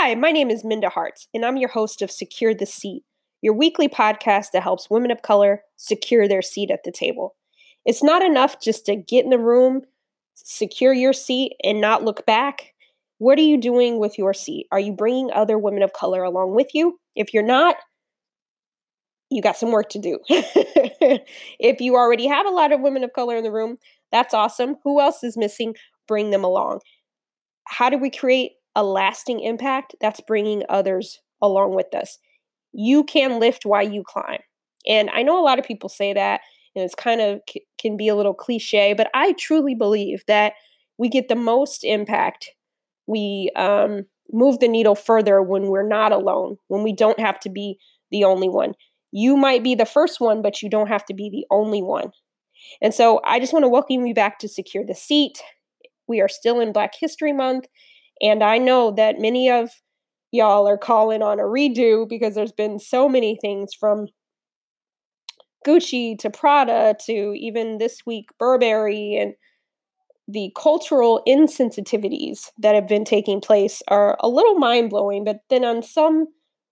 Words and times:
Hi, 0.00 0.14
my 0.14 0.30
name 0.30 0.48
is 0.48 0.64
Minda 0.64 0.90
Harts, 0.90 1.26
and 1.34 1.44
I'm 1.44 1.56
your 1.56 1.70
host 1.70 2.02
of 2.02 2.10
Secure 2.12 2.54
the 2.54 2.66
Seat, 2.66 3.02
your 3.42 3.52
weekly 3.52 3.88
podcast 3.88 4.52
that 4.52 4.62
helps 4.62 4.88
women 4.88 5.10
of 5.10 5.22
color 5.22 5.62
secure 5.76 6.28
their 6.28 6.40
seat 6.40 6.70
at 6.70 6.84
the 6.84 6.92
table. 6.92 7.34
It's 7.84 8.00
not 8.00 8.22
enough 8.22 8.60
just 8.60 8.86
to 8.86 8.94
get 8.94 9.24
in 9.24 9.30
the 9.30 9.40
room, 9.40 9.82
secure 10.36 10.92
your 10.92 11.12
seat, 11.12 11.54
and 11.64 11.80
not 11.80 12.04
look 12.04 12.24
back. 12.26 12.74
What 13.18 13.40
are 13.40 13.42
you 13.42 13.58
doing 13.60 13.98
with 13.98 14.16
your 14.16 14.32
seat? 14.32 14.68
Are 14.70 14.78
you 14.78 14.92
bringing 14.92 15.32
other 15.32 15.58
women 15.58 15.82
of 15.82 15.92
color 15.92 16.22
along 16.22 16.54
with 16.54 16.68
you? 16.74 17.00
If 17.16 17.34
you're 17.34 17.42
not, 17.42 17.74
you 19.30 19.42
got 19.42 19.56
some 19.56 19.72
work 19.72 19.88
to 19.90 19.98
do. 19.98 20.20
if 20.28 21.80
you 21.80 21.96
already 21.96 22.28
have 22.28 22.46
a 22.46 22.50
lot 22.50 22.70
of 22.70 22.80
women 22.80 23.02
of 23.02 23.12
color 23.14 23.36
in 23.36 23.42
the 23.42 23.50
room, 23.50 23.78
that's 24.12 24.32
awesome. 24.32 24.76
Who 24.84 25.00
else 25.00 25.24
is 25.24 25.36
missing? 25.36 25.74
Bring 26.06 26.30
them 26.30 26.44
along. 26.44 26.82
How 27.64 27.90
do 27.90 27.98
we 27.98 28.10
create 28.10 28.52
a 28.78 28.84
lasting 28.84 29.40
impact? 29.40 29.96
That's 30.00 30.20
bringing 30.20 30.62
others 30.68 31.20
along 31.42 31.74
with 31.74 31.92
us. 31.94 32.18
You 32.72 33.02
can 33.02 33.40
lift 33.40 33.66
while 33.66 33.86
you 33.86 34.04
climb. 34.06 34.38
And 34.86 35.10
I 35.10 35.22
know 35.22 35.38
a 35.38 35.44
lot 35.44 35.58
of 35.58 35.64
people 35.64 35.88
say 35.88 36.12
that, 36.12 36.42
and 36.76 36.84
it's 36.84 36.94
kind 36.94 37.20
of 37.20 37.40
can 37.78 37.96
be 37.96 38.06
a 38.06 38.14
little 38.14 38.34
cliche, 38.34 38.92
but 38.92 39.10
I 39.12 39.32
truly 39.32 39.74
believe 39.74 40.22
that 40.28 40.52
we 40.96 41.08
get 41.08 41.28
the 41.28 41.34
most 41.34 41.82
impact. 41.82 42.50
We 43.08 43.50
um, 43.56 44.06
move 44.32 44.60
the 44.60 44.68
needle 44.68 44.94
further 44.94 45.42
when 45.42 45.66
we're 45.66 45.86
not 45.86 46.12
alone, 46.12 46.58
when 46.68 46.84
we 46.84 46.92
don't 46.92 47.18
have 47.18 47.40
to 47.40 47.50
be 47.50 47.78
the 48.12 48.22
only 48.22 48.48
one. 48.48 48.74
You 49.10 49.36
might 49.36 49.64
be 49.64 49.74
the 49.74 49.86
first 49.86 50.20
one, 50.20 50.40
but 50.40 50.62
you 50.62 50.70
don't 50.70 50.88
have 50.88 51.04
to 51.06 51.14
be 51.14 51.28
the 51.30 51.46
only 51.50 51.82
one. 51.82 52.12
And 52.80 52.94
so 52.94 53.20
I 53.24 53.40
just 53.40 53.52
want 53.52 53.64
to 53.64 53.68
welcome 53.68 54.06
you 54.06 54.14
back 54.14 54.38
to 54.38 54.48
Secure 54.48 54.84
the 54.86 54.94
Seat. 54.94 55.42
We 56.06 56.20
are 56.20 56.28
still 56.28 56.60
in 56.60 56.72
Black 56.72 56.92
History 56.98 57.32
Month, 57.32 57.66
and 58.20 58.42
I 58.42 58.58
know 58.58 58.90
that 58.92 59.20
many 59.20 59.50
of 59.50 59.70
y'all 60.30 60.68
are 60.68 60.78
calling 60.78 61.22
on 61.22 61.40
a 61.40 61.44
redo 61.44 62.08
because 62.08 62.34
there's 62.34 62.52
been 62.52 62.78
so 62.78 63.08
many 63.08 63.38
things 63.40 63.72
from 63.78 64.06
Gucci 65.66 66.18
to 66.18 66.30
Prada 66.30 66.96
to 67.06 67.34
even 67.34 67.78
this 67.78 68.04
week 68.06 68.28
Burberry 68.38 69.16
and 69.16 69.34
the 70.28 70.52
cultural 70.54 71.22
insensitivities 71.26 72.50
that 72.58 72.74
have 72.74 72.86
been 72.86 73.04
taking 73.04 73.40
place 73.40 73.82
are 73.88 74.16
a 74.20 74.28
little 74.28 74.56
mind 74.56 74.90
blowing, 74.90 75.24
but 75.24 75.40
then 75.48 75.64
on 75.64 75.82
some 75.82 76.26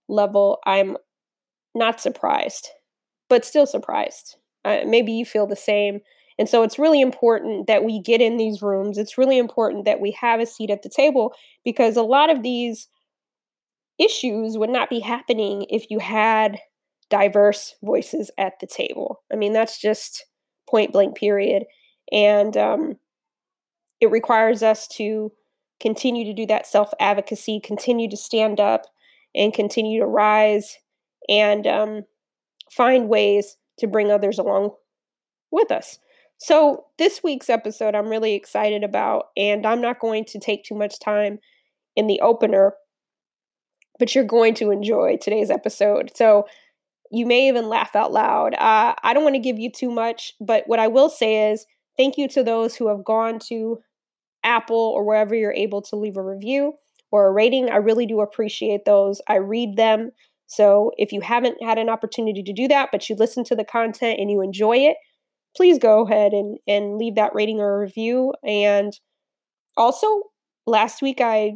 level, 0.09 0.59
I'm 0.67 0.99
not 1.75 2.01
surprised, 2.01 2.69
but 3.31 3.45
still 3.47 3.67
surprised. 3.67 4.37
Uh, 4.65 4.81
maybe 4.87 5.13
you 5.13 5.25
feel 5.25 5.47
the 5.47 5.57
same. 5.57 6.01
And 6.39 6.49
so 6.49 6.63
it's 6.63 6.79
really 6.79 7.01
important 7.01 7.67
that 7.67 7.85
we 7.85 8.01
get 8.01 8.21
in 8.21 8.37
these 8.37 8.61
rooms. 8.61 8.99
It's 8.99 9.17
really 9.17 9.39
important 9.39 9.85
that 9.87 10.01
we 10.01 10.11
have 10.13 10.41
a 10.41 10.47
seat 10.47 10.71
at 10.71 10.83
the 10.83 10.91
table 10.91 11.35
because 11.65 11.97
a 11.97 12.03
lot 12.03 12.31
of 12.31 12.43
these 12.43 12.89
issues 13.99 14.59
would 14.59 14.71
not 14.71 14.91
be 14.91 15.01
happening 15.01 15.67
if 15.71 15.91
you 15.91 15.99
had 15.99 16.59
diverse 17.09 17.75
voices 17.83 18.31
at 18.37 18.61
the 18.61 18.67
table. 18.67 19.23
I 19.33 19.37
mean, 19.37 19.53
that's 19.53 19.81
just 19.81 20.27
point 20.69 20.93
blank, 20.93 21.17
period. 21.17 21.65
And 22.13 22.57
um, 22.57 22.97
it 24.01 24.11
requires 24.11 24.63
us 24.63 24.87
to 24.97 25.33
continue 25.81 26.25
to 26.25 26.35
do 26.35 26.47
that 26.47 26.67
self 26.67 26.93
advocacy, 27.01 27.61
continue 27.63 28.11
to 28.11 28.17
stand 28.17 28.61
up, 28.61 28.83
and 29.35 29.55
continue 29.55 30.01
to 30.01 30.07
rise 30.07 30.79
and 31.29 31.67
um, 31.67 32.03
find 32.71 33.09
ways 33.09 33.57
to 33.79 33.87
bring 33.87 34.11
others 34.11 34.39
along 34.39 34.71
with 35.51 35.71
us. 35.71 35.99
So, 36.39 36.85
this 36.99 37.23
week's 37.25 37.49
episode, 37.49 37.95
I'm 37.95 38.09
really 38.09 38.35
excited 38.35 38.85
about, 38.85 39.27
and 39.37 39.67
I'm 39.67 39.81
not 39.81 40.01
going 40.01 40.25
to 40.27 40.39
take 40.39 40.65
too 40.65 40.75
much 40.75 41.01
time 41.01 41.39
in 41.97 42.07
the 42.07 42.21
opener, 42.21 42.75
but 43.99 44.15
you're 44.15 44.25
going 44.25 44.55
to 44.55 44.71
enjoy 44.71 45.17
today's 45.17 45.51
episode. 45.51 46.11
So, 46.15 46.47
you 47.11 47.25
may 47.25 47.49
even 47.49 47.69
laugh 47.69 47.95
out 47.95 48.13
loud. 48.13 48.55
Uh, 48.55 48.95
I 49.03 49.15
don't 49.15 49.23
want 49.23 49.37
to 49.37 49.41
give 49.41 49.59
you 49.59 49.71
too 49.71 49.91
much, 49.91 50.35
but 50.41 50.65
what 50.67 50.79
I 50.79 50.89
will 50.89 51.09
say 51.09 51.51
is 51.51 51.65
thank 51.97 52.19
you 52.19 52.29
to 52.29 52.43
those 52.43 52.77
who 52.77 52.89
have 52.89 53.05
gone 53.05 53.39
to 53.49 53.79
Apple 54.45 54.93
or 54.95 55.05
wherever 55.05 55.35
you're 55.35 55.53
able 55.53 55.83
to 55.83 55.97
leave 55.97 56.17
a 56.17 56.23
review 56.23 56.75
or 57.13 57.29
a 57.29 57.33
rating. 57.33 57.71
I 57.71 57.77
really 57.77 58.07
do 58.07 58.21
appreciate 58.21 58.85
those. 58.85 59.21
I 59.29 59.37
read 59.37 59.77
them. 59.77 60.11
So 60.47 60.93
if 60.97 61.13
you 61.13 61.21
haven't 61.21 61.63
had 61.63 61.79
an 61.79 61.89
opportunity 61.89 62.43
to 62.43 62.53
do 62.53 62.69
that, 62.69 62.91
but 62.93 63.09
you 63.09 63.17
listen 63.17 63.45
to 63.45 63.57
the 63.57 63.65
content 63.65 64.21
and 64.21 64.31
you 64.31 64.43
enjoy 64.43 64.79
it, 64.79 64.97
please 65.57 65.79
go 65.79 66.07
ahead 66.07 66.33
and, 66.33 66.59
and 66.67 66.99
leave 66.99 67.15
that 67.15 67.35
rating 67.35 67.61
or 67.61 67.81
review. 67.81 68.35
And 68.45 68.93
also, 69.77 70.23
last 70.67 71.03
week 71.03 71.21
I 71.21 71.55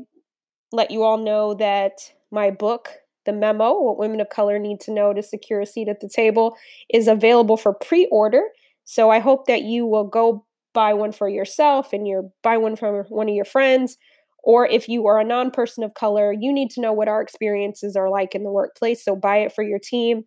let 0.73 0.91
you 0.91 1.03
all 1.03 1.19
know 1.19 1.55
that 1.55 1.93
my 2.31 2.51
book, 2.51 2.91
The 3.27 3.33
Memo 3.33 3.81
What 3.81 3.99
Women 3.99 4.21
of 4.21 4.31
Color 4.31 4.59
Need 4.59 4.81
to 4.81 4.93
Know 4.93 5.13
to 5.13 5.23
Secure 5.23 5.61
a 5.61 5.67
Seat 5.67 5.89
at 5.89 6.01
the 6.01 6.09
Table, 6.09 6.57
is 6.93 7.09
available 7.09 7.57
for 7.57 7.75
pre 7.75 8.07
order. 8.07 8.43
So 8.85 9.11
I 9.11 9.19
hope 9.19 9.47
that 9.47 9.63
you 9.63 9.87
will 9.87 10.05
go 10.05 10.47
buy 10.73 10.95
one 10.95 11.13
for 11.13 11.29
yourself 11.29 11.93
and 11.93 12.07
you 12.07 12.31
buy 12.43 12.57
one 12.57 12.77
from 12.77 13.05
one 13.09 13.29
of 13.29 13.35
your 13.35 13.45
friends 13.45 13.97
or 14.43 14.67
if 14.67 14.89
you 14.89 15.07
are 15.07 15.21
a 15.21 15.25
non 15.25 15.51
person 15.51 15.85
of 15.85 15.95
color, 15.95 16.33
you 16.33 16.53
need 16.53 16.71
to 16.71 16.81
know 16.81 16.93
what 16.93 17.09
our 17.09 17.21
experiences 17.21 17.97
are 17.97 18.11
like 18.11 18.35
in 18.35 18.45
the 18.45 18.51
workplace. 18.51 19.05
So 19.05 19.15
buy 19.15 19.39
it 19.39 19.53
for 19.53 19.63
your 19.63 19.79
team 19.79 20.25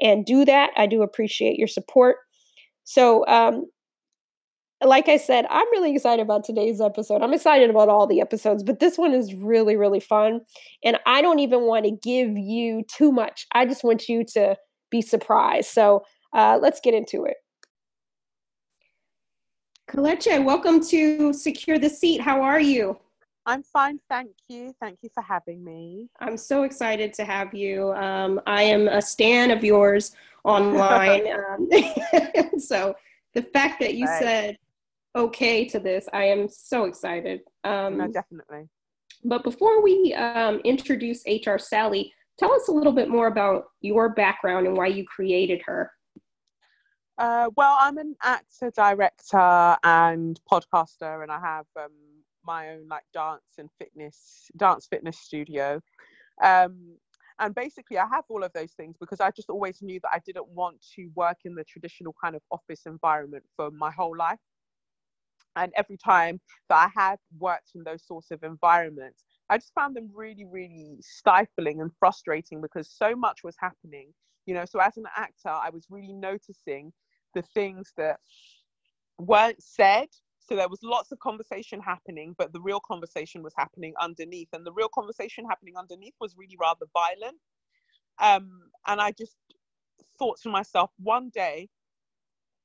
and 0.00 0.24
do 0.24 0.44
that. 0.44 0.70
I 0.76 0.86
do 0.86 1.02
appreciate 1.02 1.58
your 1.58 1.68
support. 1.68 2.16
So, 2.84 3.26
um, 3.26 3.66
like 4.82 5.08
I 5.08 5.16
said, 5.16 5.46
I'm 5.48 5.66
really 5.72 5.94
excited 5.94 6.22
about 6.22 6.44
today's 6.44 6.80
episode. 6.80 7.22
I'm 7.22 7.32
excited 7.32 7.70
about 7.70 7.88
all 7.88 8.06
the 8.06 8.20
episodes, 8.20 8.62
but 8.62 8.80
this 8.80 8.98
one 8.98 9.12
is 9.12 9.34
really, 9.34 9.76
really 9.76 10.00
fun. 10.00 10.40
And 10.84 10.98
I 11.06 11.22
don't 11.22 11.38
even 11.38 11.62
want 11.62 11.86
to 11.86 11.90
give 11.90 12.36
you 12.36 12.84
too 12.86 13.10
much. 13.10 13.46
I 13.52 13.64
just 13.64 13.82
want 13.82 14.08
you 14.08 14.24
to 14.34 14.56
be 14.90 15.00
surprised. 15.00 15.70
So 15.70 16.04
uh, 16.34 16.58
let's 16.60 16.80
get 16.80 16.92
into 16.92 17.24
it. 17.24 17.36
Kelechi, 19.88 20.44
welcome 20.44 20.84
to 20.88 21.32
Secure 21.32 21.78
the 21.78 21.88
Seat. 21.88 22.20
How 22.20 22.42
are 22.42 22.60
you? 22.60 22.98
I'm 23.46 23.62
fine, 23.62 24.00
thank 24.08 24.30
you. 24.48 24.74
Thank 24.80 24.98
you 25.02 25.10
for 25.12 25.22
having 25.22 25.62
me. 25.62 26.08
I'm 26.18 26.38
so 26.38 26.62
excited 26.62 27.12
to 27.14 27.24
have 27.24 27.54
you. 27.54 27.92
Um, 27.92 28.40
I 28.46 28.62
am 28.62 28.88
a 28.88 29.02
stan 29.02 29.50
of 29.50 29.62
yours 29.62 30.12
online. 30.44 31.26
um, 31.50 32.58
so 32.58 32.94
the 33.34 33.42
fact 33.42 33.80
that 33.80 33.94
you 33.94 34.06
right. 34.06 34.22
said 34.22 34.58
okay 35.16 35.64
to 35.66 35.78
this, 35.78 36.08
I 36.12 36.24
am 36.24 36.48
so 36.48 36.84
excited. 36.84 37.40
Um, 37.64 37.98
no, 37.98 38.08
definitely. 38.08 38.68
But 39.24 39.42
before 39.42 39.82
we 39.82 40.14
um, 40.14 40.60
introduce 40.64 41.24
HR 41.26 41.56
Sally, 41.58 42.12
tell 42.38 42.52
us 42.52 42.68
a 42.68 42.72
little 42.72 42.92
bit 42.92 43.08
more 43.08 43.26
about 43.26 43.64
your 43.80 44.10
background 44.10 44.66
and 44.66 44.76
why 44.76 44.88
you 44.88 45.04
created 45.06 45.62
her. 45.64 45.90
Uh, 47.16 47.48
well, 47.56 47.76
I'm 47.78 47.96
an 47.98 48.16
actor, 48.22 48.72
director, 48.74 49.76
and 49.84 50.38
podcaster, 50.50 51.22
and 51.22 51.30
I 51.30 51.38
have 51.38 51.66
um, 51.78 51.92
my 52.44 52.70
own 52.70 52.88
like 52.88 53.04
dance 53.14 53.42
and 53.58 53.70
fitness 53.78 54.50
dance 54.56 54.86
fitness 54.86 55.18
studio 55.18 55.80
um, 56.42 56.96
and 57.40 57.54
basically 57.54 57.98
i 57.98 58.06
have 58.06 58.24
all 58.28 58.42
of 58.42 58.52
those 58.52 58.72
things 58.72 58.96
because 59.00 59.20
i 59.20 59.30
just 59.30 59.50
always 59.50 59.82
knew 59.82 59.98
that 60.00 60.10
i 60.12 60.20
didn't 60.24 60.48
want 60.48 60.76
to 60.94 61.08
work 61.14 61.38
in 61.44 61.54
the 61.54 61.64
traditional 61.64 62.14
kind 62.22 62.36
of 62.36 62.42
office 62.50 62.82
environment 62.86 63.44
for 63.56 63.70
my 63.70 63.90
whole 63.90 64.16
life. 64.16 64.38
And 65.56 65.72
every 65.76 65.96
time 65.96 66.40
that 66.68 66.90
i 66.96 67.00
had 67.00 67.18
worked 67.38 67.70
in 67.74 67.84
those 67.84 68.04
sorts 68.06 68.30
of 68.30 68.42
environments 68.42 69.24
i 69.50 69.58
just 69.58 69.74
found 69.74 69.96
them 69.96 70.10
really 70.14 70.44
really 70.44 70.96
stifling 71.00 71.80
and 71.80 71.90
frustrating 71.98 72.60
because 72.60 72.88
so 72.90 73.14
much 73.14 73.44
was 73.44 73.56
happening. 73.58 74.12
You 74.46 74.54
know 74.54 74.64
so 74.64 74.78
as 74.80 74.96
an 74.96 75.06
actor 75.16 75.48
i 75.48 75.70
was 75.70 75.86
really 75.90 76.12
noticing 76.12 76.92
the 77.34 77.42
things 77.42 77.92
that 77.96 78.18
weren't 79.18 79.62
said 79.62 80.08
so 80.46 80.56
there 80.56 80.68
was 80.68 80.80
lots 80.82 81.10
of 81.10 81.18
conversation 81.20 81.80
happening, 81.80 82.34
but 82.36 82.52
the 82.52 82.60
real 82.60 82.80
conversation 82.80 83.42
was 83.42 83.54
happening 83.56 83.94
underneath. 84.00 84.48
And 84.52 84.66
the 84.66 84.72
real 84.72 84.90
conversation 84.94 85.46
happening 85.48 85.74
underneath 85.76 86.14
was 86.20 86.34
really 86.36 86.56
rather 86.60 86.86
violent. 86.92 87.38
Um, 88.20 88.70
and 88.86 89.00
I 89.00 89.12
just 89.12 89.36
thought 90.18 90.38
to 90.42 90.50
myself, 90.50 90.90
one 90.98 91.30
day 91.30 91.68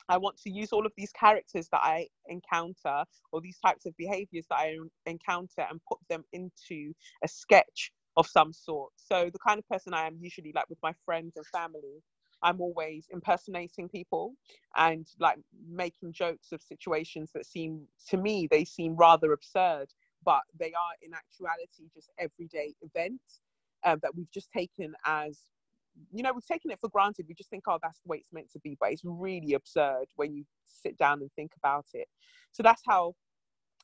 I 0.10 0.18
want 0.18 0.38
to 0.42 0.50
use 0.50 0.74
all 0.74 0.86
of 0.86 0.92
these 0.98 1.12
characters 1.12 1.70
that 1.72 1.82
I 1.84 2.08
encounter 2.28 3.04
or 3.32 3.42
these 3.42 3.60
types 3.60 3.86
of 3.86 3.96
behaviors 3.96 4.46
that 4.50 4.58
I 4.58 4.76
encounter 5.06 5.66
and 5.70 5.80
put 5.88 6.00
them 6.10 6.24
into 6.34 6.94
a 7.24 7.28
sketch 7.28 7.92
of 8.18 8.28
some 8.28 8.52
sort. 8.52 8.92
So 8.98 9.30
the 9.32 9.40
kind 9.40 9.60
of 9.60 9.70
person 9.70 9.94
I 9.94 10.08
am 10.08 10.18
usually 10.20 10.52
like 10.54 10.70
with 10.70 10.80
my 10.84 10.94
friends 11.06 11.34
and 11.38 11.46
family 11.48 12.02
I'm 12.44 12.62
always 12.62 13.08
impersonating 13.12 13.90
people 13.90 14.34
and 14.76 15.08
like 15.20 15.40
making 15.70 16.14
jokes 16.14 16.52
of 16.52 16.62
situations 16.62 17.32
that 17.34 17.46
seem 17.46 17.86
to 18.10 18.18
me 18.18 18.48
they 18.50 18.66
seem 18.66 18.96
rather 18.96 19.34
absurd, 19.34 19.88
but 20.24 20.42
they 20.58 20.74
are 20.74 20.96
in 21.02 21.14
actuality 21.14 21.90
just 21.94 22.12
everyday 22.18 22.74
events 22.82 23.42
um, 23.86 24.00
that 24.02 24.16
we've 24.16 24.32
just 24.32 24.52
taken 24.52 24.94
as 25.06 25.40
you 26.12 26.24
know 26.24 26.32
we've 26.34 26.46
taken 26.46 26.72
it 26.72 26.80
for 26.80 26.90
granted. 26.90 27.26
We 27.28 27.34
just 27.34 27.50
think, 27.50 27.64
oh, 27.68 27.80
that's 27.82 28.00
the 28.00 28.10
way 28.10 28.18
it's 28.18 28.32
meant 28.32 28.52
to 28.54 28.60
be, 28.60 28.78
but 28.80 28.92
it's 28.92 29.02
really 29.04 29.54
absurd 29.54 30.06
when 30.16 30.34
you 30.34 30.46
sit 30.66 30.98
down 30.98 31.22
and 31.22 31.30
think 31.36 31.52
about 31.58 31.88
it. 31.94 32.08
So 32.52 32.64
that's 32.64 32.82
how 32.88 33.16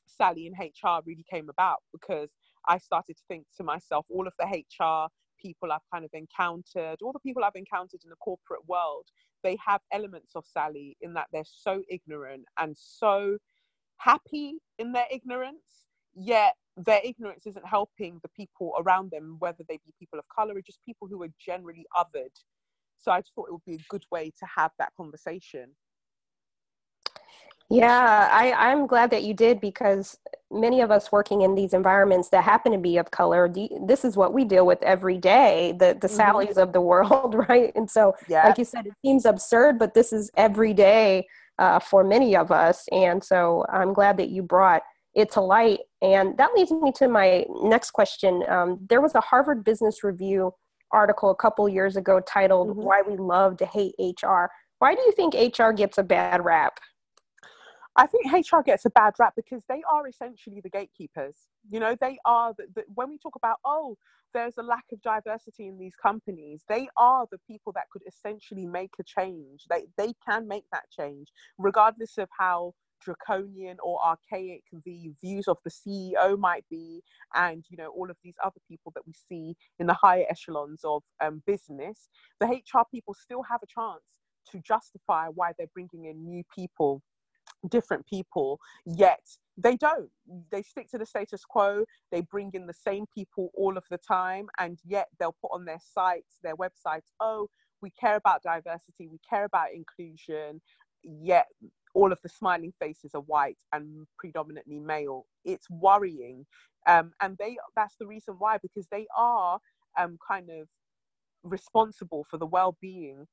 Sally 0.06 0.46
and 0.46 0.56
HR 0.58 1.02
really 1.04 1.24
came 1.30 1.48
about 1.48 1.78
because 1.92 2.30
I 2.68 2.78
started 2.78 3.16
to 3.16 3.22
think 3.28 3.46
to 3.56 3.64
myself, 3.64 4.06
all 4.08 4.26
of 4.26 4.32
the 4.38 4.46
HR 4.46 5.08
people 5.46 5.72
I've 5.72 5.90
kind 5.92 6.04
of 6.04 6.10
encountered, 6.12 6.96
all 7.02 7.12
the 7.12 7.20
people 7.20 7.44
I've 7.44 7.54
encountered 7.54 8.00
in 8.04 8.10
the 8.10 8.16
corporate 8.16 8.66
world, 8.66 9.06
they 9.42 9.56
have 9.64 9.80
elements 9.92 10.32
of 10.34 10.44
Sally 10.46 10.96
in 11.00 11.14
that 11.14 11.28
they're 11.32 11.44
so 11.44 11.82
ignorant 11.88 12.44
and 12.58 12.76
so 12.76 13.38
happy 13.98 14.58
in 14.78 14.92
their 14.92 15.06
ignorance, 15.10 15.86
yet 16.14 16.54
their 16.76 17.00
ignorance 17.04 17.46
isn't 17.46 17.66
helping 17.66 18.18
the 18.22 18.28
people 18.30 18.72
around 18.78 19.10
them, 19.10 19.36
whether 19.38 19.64
they 19.68 19.78
be 19.86 19.92
people 19.98 20.18
of 20.18 20.24
color 20.28 20.54
or 20.56 20.62
just 20.62 20.84
people 20.84 21.08
who 21.08 21.22
are 21.22 21.32
generally 21.38 21.86
othered. 21.96 22.36
So 22.98 23.12
I 23.12 23.20
just 23.20 23.34
thought 23.34 23.48
it 23.48 23.52
would 23.52 23.64
be 23.66 23.76
a 23.76 23.88
good 23.88 24.04
way 24.10 24.32
to 24.38 24.46
have 24.46 24.72
that 24.78 24.92
conversation. 24.96 25.70
Yeah, 27.68 28.28
I, 28.30 28.52
I'm 28.52 28.86
glad 28.86 29.10
that 29.10 29.24
you 29.24 29.34
did 29.34 29.60
because 29.60 30.16
many 30.52 30.80
of 30.80 30.90
us 30.90 31.10
working 31.10 31.42
in 31.42 31.54
these 31.54 31.74
environments 31.74 32.28
that 32.28 32.44
happen 32.44 32.70
to 32.72 32.78
be 32.78 32.96
of 32.96 33.10
color, 33.10 33.52
this 33.84 34.04
is 34.04 34.16
what 34.16 34.32
we 34.32 34.44
deal 34.44 34.64
with 34.64 34.82
every 34.82 35.18
day, 35.18 35.74
the, 35.78 35.98
the 36.00 36.06
mm-hmm. 36.06 36.20
Sallys 36.20 36.56
of 36.56 36.72
the 36.72 36.80
world, 36.92 37.34
right? 37.48 37.72
And 37.74 37.90
so, 37.90 38.14
yeah. 38.28 38.46
like 38.46 38.58
you 38.58 38.64
said, 38.64 38.86
it 38.86 38.94
seems 39.04 39.24
absurd, 39.24 39.78
but 39.78 39.94
this 39.94 40.12
is 40.12 40.30
every 40.36 40.72
day 40.74 41.26
uh, 41.58 41.80
for 41.80 42.04
many 42.04 42.36
of 42.36 42.52
us. 42.52 42.86
And 42.92 43.22
so 43.22 43.64
I'm 43.72 43.92
glad 43.92 44.16
that 44.18 44.28
you 44.28 44.42
brought 44.42 44.82
it 45.14 45.32
to 45.32 45.40
light. 45.40 45.80
And 46.02 46.36
that 46.36 46.50
leads 46.54 46.70
me 46.70 46.92
to 46.96 47.08
my 47.08 47.46
next 47.62 47.92
question. 47.92 48.44
Um, 48.48 48.78
there 48.88 49.00
was 49.00 49.14
a 49.14 49.20
Harvard 49.20 49.64
Business 49.64 50.04
Review 50.04 50.52
article 50.92 51.30
a 51.30 51.34
couple 51.34 51.68
years 51.68 51.96
ago 51.96 52.20
titled 52.20 52.68
mm-hmm. 52.68 52.82
Why 52.82 53.02
We 53.02 53.16
Love 53.16 53.56
to 53.56 53.66
Hate 53.66 53.94
HR. 53.98 54.46
Why 54.78 54.94
do 54.94 55.00
you 55.00 55.12
think 55.12 55.34
HR 55.34 55.72
gets 55.72 55.98
a 55.98 56.02
bad 56.04 56.44
rap? 56.44 56.78
I 57.96 58.06
think 58.06 58.26
HR 58.32 58.60
gets 58.64 58.84
a 58.84 58.90
bad 58.90 59.14
rap 59.18 59.34
because 59.36 59.64
they 59.68 59.82
are 59.90 60.06
essentially 60.06 60.60
the 60.62 60.68
gatekeepers. 60.68 61.36
You 61.70 61.80
know, 61.80 61.96
they 62.00 62.18
are 62.26 62.54
the, 62.56 62.66
the, 62.74 62.84
when 62.94 63.10
we 63.10 63.18
talk 63.18 63.36
about 63.36 63.56
oh, 63.64 63.96
there's 64.34 64.58
a 64.58 64.62
lack 64.62 64.84
of 64.92 65.00
diversity 65.02 65.66
in 65.66 65.78
these 65.78 65.94
companies. 65.96 66.62
They 66.68 66.88
are 66.98 67.26
the 67.32 67.38
people 67.48 67.72
that 67.72 67.84
could 67.90 68.02
essentially 68.06 68.66
make 68.66 68.92
a 69.00 69.04
change. 69.04 69.64
They 69.70 69.86
they 69.96 70.12
can 70.28 70.46
make 70.46 70.64
that 70.72 70.84
change, 70.90 71.28
regardless 71.58 72.18
of 72.18 72.28
how 72.38 72.74
draconian 73.02 73.76
or 73.82 74.00
archaic 74.04 74.62
the 74.84 75.12
views 75.22 75.48
of 75.48 75.58
the 75.64 75.70
CEO 75.70 76.38
might 76.38 76.64
be, 76.70 77.02
and 77.34 77.64
you 77.70 77.78
know 77.78 77.88
all 77.90 78.10
of 78.10 78.16
these 78.22 78.36
other 78.44 78.60
people 78.68 78.92
that 78.94 79.06
we 79.06 79.14
see 79.28 79.56
in 79.78 79.86
the 79.86 79.94
higher 79.94 80.24
echelons 80.28 80.82
of 80.84 81.02
um, 81.22 81.42
business. 81.46 82.08
The 82.40 82.46
HR 82.46 82.82
people 82.90 83.14
still 83.14 83.42
have 83.50 83.60
a 83.62 83.66
chance 83.66 84.02
to 84.52 84.60
justify 84.60 85.28
why 85.28 85.52
they're 85.56 85.66
bringing 85.74 86.04
in 86.04 86.24
new 86.24 86.44
people 86.54 87.02
different 87.68 88.06
people, 88.06 88.60
yet 88.84 89.20
they 89.56 89.76
don't. 89.76 90.10
They 90.50 90.62
stick 90.62 90.90
to 90.90 90.98
the 90.98 91.06
status 91.06 91.44
quo. 91.44 91.84
They 92.12 92.20
bring 92.20 92.50
in 92.54 92.66
the 92.66 92.74
same 92.74 93.06
people 93.14 93.50
all 93.54 93.76
of 93.76 93.84
the 93.90 93.98
time, 93.98 94.46
and 94.58 94.78
yet 94.84 95.08
they'll 95.18 95.36
put 95.40 95.52
on 95.52 95.64
their 95.64 95.80
sites, 95.80 96.36
their 96.42 96.56
websites, 96.56 97.12
oh, 97.20 97.48
we 97.82 97.90
care 97.90 98.16
about 98.16 98.42
diversity, 98.42 99.08
we 99.08 99.18
care 99.28 99.44
about 99.44 99.72
inclusion, 99.74 100.60
yet 101.02 101.46
all 101.94 102.12
of 102.12 102.18
the 102.22 102.28
smiling 102.28 102.72
faces 102.78 103.12
are 103.14 103.22
white 103.22 103.56
and 103.72 104.06
predominantly 104.18 104.78
male. 104.78 105.26
It's 105.44 105.68
worrying. 105.70 106.46
Um, 106.86 107.12
and 107.20 107.36
they 107.38 107.56
that's 107.74 107.96
the 107.98 108.06
reason 108.06 108.34
why, 108.38 108.58
because 108.58 108.86
they 108.90 109.06
are 109.16 109.58
um, 109.98 110.18
kind 110.26 110.50
of 110.50 110.68
responsible 111.42 112.26
for 112.30 112.38
the 112.38 112.46
well-being 112.46 113.26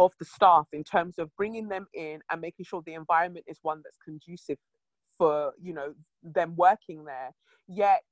of 0.00 0.12
the 0.18 0.24
staff 0.24 0.66
in 0.72 0.82
terms 0.82 1.18
of 1.18 1.30
bringing 1.36 1.68
them 1.68 1.86
in 1.94 2.20
and 2.30 2.40
making 2.40 2.64
sure 2.64 2.82
the 2.86 2.94
environment 2.94 3.44
is 3.46 3.58
one 3.62 3.82
that's 3.84 3.98
conducive 4.02 4.56
for 5.16 5.52
you 5.60 5.74
know 5.74 5.92
them 6.22 6.54
working 6.56 7.04
there. 7.04 7.30
Yet 7.68 8.02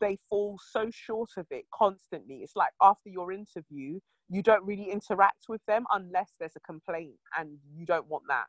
they 0.00 0.18
fall 0.28 0.58
so 0.70 0.90
short 0.92 1.30
of 1.38 1.46
it 1.50 1.64
constantly. 1.74 2.36
It's 2.36 2.54
like 2.54 2.72
after 2.80 3.08
your 3.08 3.32
interview 3.32 3.98
you 4.28 4.42
don't 4.42 4.64
really 4.64 4.90
interact 4.90 5.44
with 5.48 5.60
them 5.66 5.84
unless 5.92 6.32
there's 6.38 6.56
a 6.56 6.60
complaint 6.60 7.16
and 7.38 7.58
you 7.74 7.84
don't 7.86 8.06
want 8.08 8.24
that. 8.28 8.46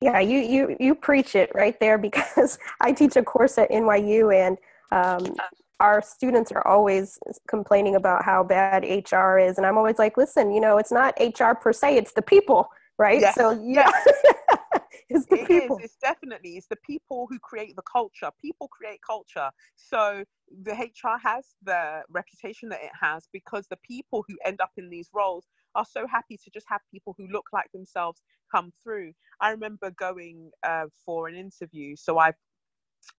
Yeah 0.00 0.20
you 0.20 0.38
you 0.38 0.76
you 0.78 0.94
preach 0.94 1.34
it 1.34 1.50
right 1.54 1.78
there 1.80 1.98
because 1.98 2.56
i 2.80 2.92
teach 2.92 3.16
a 3.16 3.22
course 3.22 3.58
at 3.58 3.68
nyu 3.70 4.32
and 4.32 4.56
um, 4.90 5.34
our 5.80 6.02
students 6.02 6.50
are 6.52 6.66
always 6.66 7.18
complaining 7.48 7.94
about 7.94 8.24
how 8.24 8.42
bad 8.42 8.84
HR 8.84 9.38
is. 9.38 9.58
And 9.58 9.66
I'm 9.66 9.78
always 9.78 9.98
like, 9.98 10.16
listen, 10.16 10.52
you 10.52 10.60
know, 10.60 10.78
it's 10.78 10.92
not 10.92 11.14
HR 11.20 11.54
per 11.54 11.72
se, 11.72 11.96
it's 11.96 12.12
the 12.12 12.22
people, 12.22 12.68
right? 12.98 13.20
Yes. 13.20 13.34
So, 13.36 13.50
yeah. 13.62 13.90
it's 15.08 15.26
the 15.26 15.40
it 15.40 15.46
people. 15.46 15.78
Is, 15.78 15.84
it's 15.84 15.96
definitely, 16.02 16.56
it's 16.56 16.66
the 16.66 16.76
people 16.84 17.28
who 17.30 17.38
create 17.38 17.76
the 17.76 17.82
culture. 17.90 18.30
People 18.42 18.68
create 18.68 18.98
culture. 19.06 19.50
So 19.76 20.24
the 20.64 20.72
HR 20.72 21.18
has 21.22 21.44
the 21.62 22.02
reputation 22.10 22.68
that 22.70 22.82
it 22.82 22.92
has 23.00 23.28
because 23.32 23.66
the 23.68 23.78
people 23.86 24.24
who 24.26 24.36
end 24.44 24.60
up 24.60 24.72
in 24.76 24.90
these 24.90 25.08
roles 25.14 25.46
are 25.76 25.86
so 25.88 26.06
happy 26.08 26.36
to 26.42 26.50
just 26.50 26.66
have 26.68 26.80
people 26.92 27.14
who 27.16 27.28
look 27.32 27.46
like 27.52 27.70
themselves 27.72 28.20
come 28.50 28.72
through. 28.82 29.12
I 29.40 29.50
remember 29.50 29.92
going 29.92 30.50
uh, 30.66 30.86
for 31.04 31.28
an 31.28 31.36
interview. 31.36 31.94
So 31.96 32.18
I 32.18 32.32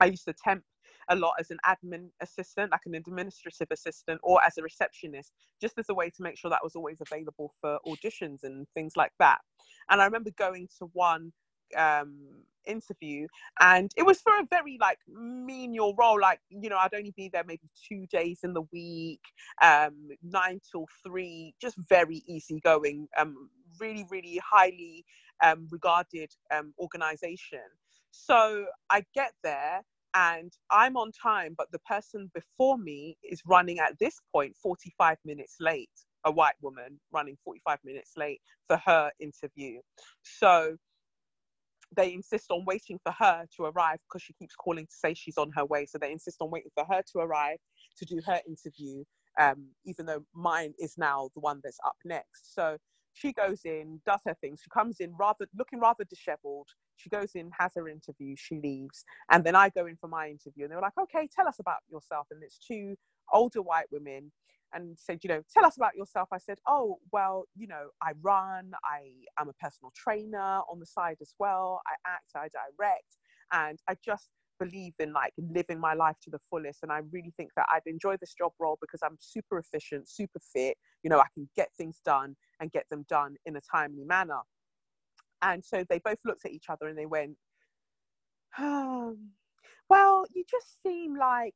I 0.01 0.07
used 0.07 0.25
to 0.27 0.35
temp 0.45 0.65
a 1.09 1.17
lot 1.17 1.35
as 1.39 1.51
an 1.51 1.59
admin 1.67 2.09
assistant, 2.21 2.71
like 2.71 2.83
an 2.87 2.95
administrative 2.95 3.69
assistant, 3.71 4.21
or 4.23 4.43
as 4.45 4.59
a 4.59 4.63
receptionist, 4.63 5.33
just 5.61 5.79
as 5.79 5.87
a 5.89 5.95
way 5.95 6.11
to 6.11 6.23
make 6.23 6.37
sure 6.37 6.51
that 6.51 6.63
was 6.63 6.77
always 6.77 6.99
available 7.01 7.53
for 7.61 7.79
auditions 7.87 8.45
and 8.45 8.67
things 8.75 8.95
like 8.97 9.13
that. 9.19 9.39
And 9.91 10.01
I 10.01 10.05
remember 10.05 10.31
going 10.37 10.69
to 10.79 10.87
one 10.93 11.33
um 11.77 12.17
interview 12.67 13.27
and 13.61 13.91
it 13.97 14.05
was 14.05 14.21
for 14.21 14.33
a 14.39 14.47
very 14.51 14.77
like 14.81 14.99
menial 15.09 15.95
role 15.99 16.21
like 16.21 16.39
you 16.51 16.69
know 16.69 16.77
i'd 16.79 16.95
only 16.95 17.13
be 17.17 17.29
there 17.33 17.45
maybe 17.47 17.69
two 17.89 18.07
days 18.11 18.41
in 18.43 18.53
the 18.53 18.63
week 18.73 19.21
um 19.63 20.09
nine 20.23 20.61
till 20.71 20.87
three 21.03 21.55
just 21.61 21.77
very 21.89 22.23
easygoing 22.27 23.09
um 23.19 23.49
really 23.81 24.07
really 24.11 24.41
highly 24.45 25.05
um 25.43 25.67
regarded 25.71 26.31
um 26.55 26.75
organization 26.79 27.61
so 28.11 28.67
i 28.91 29.03
get 29.15 29.33
there 29.43 29.83
and 30.15 30.53
I'm 30.71 30.97
on 30.97 31.13
time, 31.13 31.55
but 31.57 31.71
the 31.73 31.79
person 31.81 32.31
before 32.35 32.79
me 32.79 33.17
is 33.23 33.43
running 33.47 33.79
at 33.79 33.99
this 33.99 34.21
point 34.33 34.57
45 34.63 35.19
minutes 35.25 35.57
late. 35.61 35.91
A 36.25 36.33
white 36.33 36.57
woman 36.61 37.01
running 37.13 37.39
45 37.45 37.79
minutes 37.85 38.13
late 38.17 38.41
for 38.67 38.77
her 38.85 39.11
interview. 39.21 39.81
So 40.23 40.77
they 41.97 42.13
insist 42.13 42.51
on 42.51 42.65
waiting 42.67 42.99
for 43.03 43.13
her 43.13 43.47
to 43.57 43.65
arrive 43.65 43.99
because 44.09 44.23
she 44.23 44.33
keeps 44.35 44.55
calling 44.55 44.87
to 44.87 44.93
say 44.95 45.15
she's 45.15 45.39
on 45.39 45.51
her 45.55 45.65
way. 45.65 45.87
So 45.87 45.99
they 45.99 46.13
insist 46.13 46.39
on 46.41 46.51
waiting 46.51 46.71
for 46.75 46.85
her 46.85 47.03
to 47.13 47.19
arrive 47.21 47.59
to 47.99 48.05
do 48.05 48.21
her 48.27 48.41
interview, 48.47 49.05
um, 49.41 49.69
even 49.87 50.07
though 50.07 50.25
mine 50.35 50.75
is 50.79 50.97
now 50.99 51.31
the 51.35 51.41
one 51.41 51.61
that's 51.63 51.79
up 51.87 51.97
next. 52.05 52.55
So 52.55 52.77
she 53.19 53.33
goes 53.33 53.63
in, 53.65 54.01
does 54.07 54.21
her 54.27 54.35
thing. 54.41 54.57
She 54.63 54.71
comes 54.71 55.01
in 55.01 55.15
rather 55.19 55.47
looking 55.57 55.81
rather 55.81 56.05
disheveled. 56.05 56.69
She 56.97 57.09
goes 57.11 57.33
in, 57.35 57.51
has 57.59 57.73
her 57.77 57.89
interview, 57.89 58.35
she 58.37 58.57
leaves, 58.57 59.05
and 59.31 59.45
then 59.45 59.57
I 59.57 59.69
go 59.71 59.87
in 59.87 59.97
for 59.97 60.09
my 60.09 60.29
interview, 60.29 60.65
and 60.65 60.71
they 60.73 60.77
were 60.77 60.83
like, 60.83 60.99
"Okay, 60.99 61.29
tell 61.35 61.49
us 61.49 61.59
about 61.59 61.83
yourself." 61.91 62.27
And 62.31 62.43
it's 62.43 62.59
two 62.59 62.97
older 63.33 63.63
white 63.63 63.91
women, 63.93 64.33
and 64.73 64.99
said, 64.99 65.21
"You 65.25 65.29
know, 65.29 65.43
tell 65.53 65.65
us 65.65 65.77
about 65.77 65.97
yourself." 65.97 66.29
I 66.33 66.39
said, 66.39 66.59
"Oh, 66.67 66.99
well, 67.13 67.45
you 67.57 67.67
know, 67.67 67.91
I 68.03 68.13
run. 68.23 68.73
I 68.85 69.13
am 69.39 69.49
a 69.49 69.53
personal 69.55 69.93
trainer 69.97 70.61
on 70.71 70.79
the 70.81 70.87
side 70.87 71.19
as 71.21 71.35
well. 71.39 71.81
I 71.87 71.95
act, 72.07 72.31
I 72.37 72.49
direct, 72.49 73.17
and 73.53 73.79
I 73.89 73.97
just." 74.05 74.31
Believe 74.59 74.93
in 74.99 75.13
like 75.13 75.33
living 75.39 75.79
my 75.79 75.95
life 75.95 76.17
to 76.23 76.31
the 76.31 76.39
fullest 76.51 76.81
and 76.83 76.93
i 76.93 77.01
really 77.13 77.33
think 77.37 77.51
that 77.57 77.67
i'd 77.73 77.87
enjoy 77.87 78.17
this 78.21 78.35
job 78.35 78.53
role 78.59 78.79
because 78.81 79.01
i'm 79.03 79.17
super 79.21 79.59
efficient 79.59 80.09
super 80.09 80.41
fit 80.53 80.77
you 81.03 81.11
know 81.11 81.19
i 81.19 81.27
can 81.35 81.49
get 81.57 81.69
things 81.77 82.01
done 82.05 82.35
and 82.61 82.73
get 82.73 82.85
them 82.91 83.05
done 83.09 83.37
in 83.47 83.57
a 83.57 83.61
timely 83.61 84.05
manner. 84.05 84.41
And 85.43 85.65
so 85.65 85.85
they 85.89 86.01
both 86.01 86.19
looked 86.25 86.45
at 86.45 86.51
each 86.51 86.67
other 86.69 86.89
and 86.89 86.99
they 86.99 87.07
went 87.07 87.37
um, 88.59 89.31
well 89.89 90.25
you 90.35 90.45
just 90.51 90.83
seem 90.83 91.17
like 91.17 91.55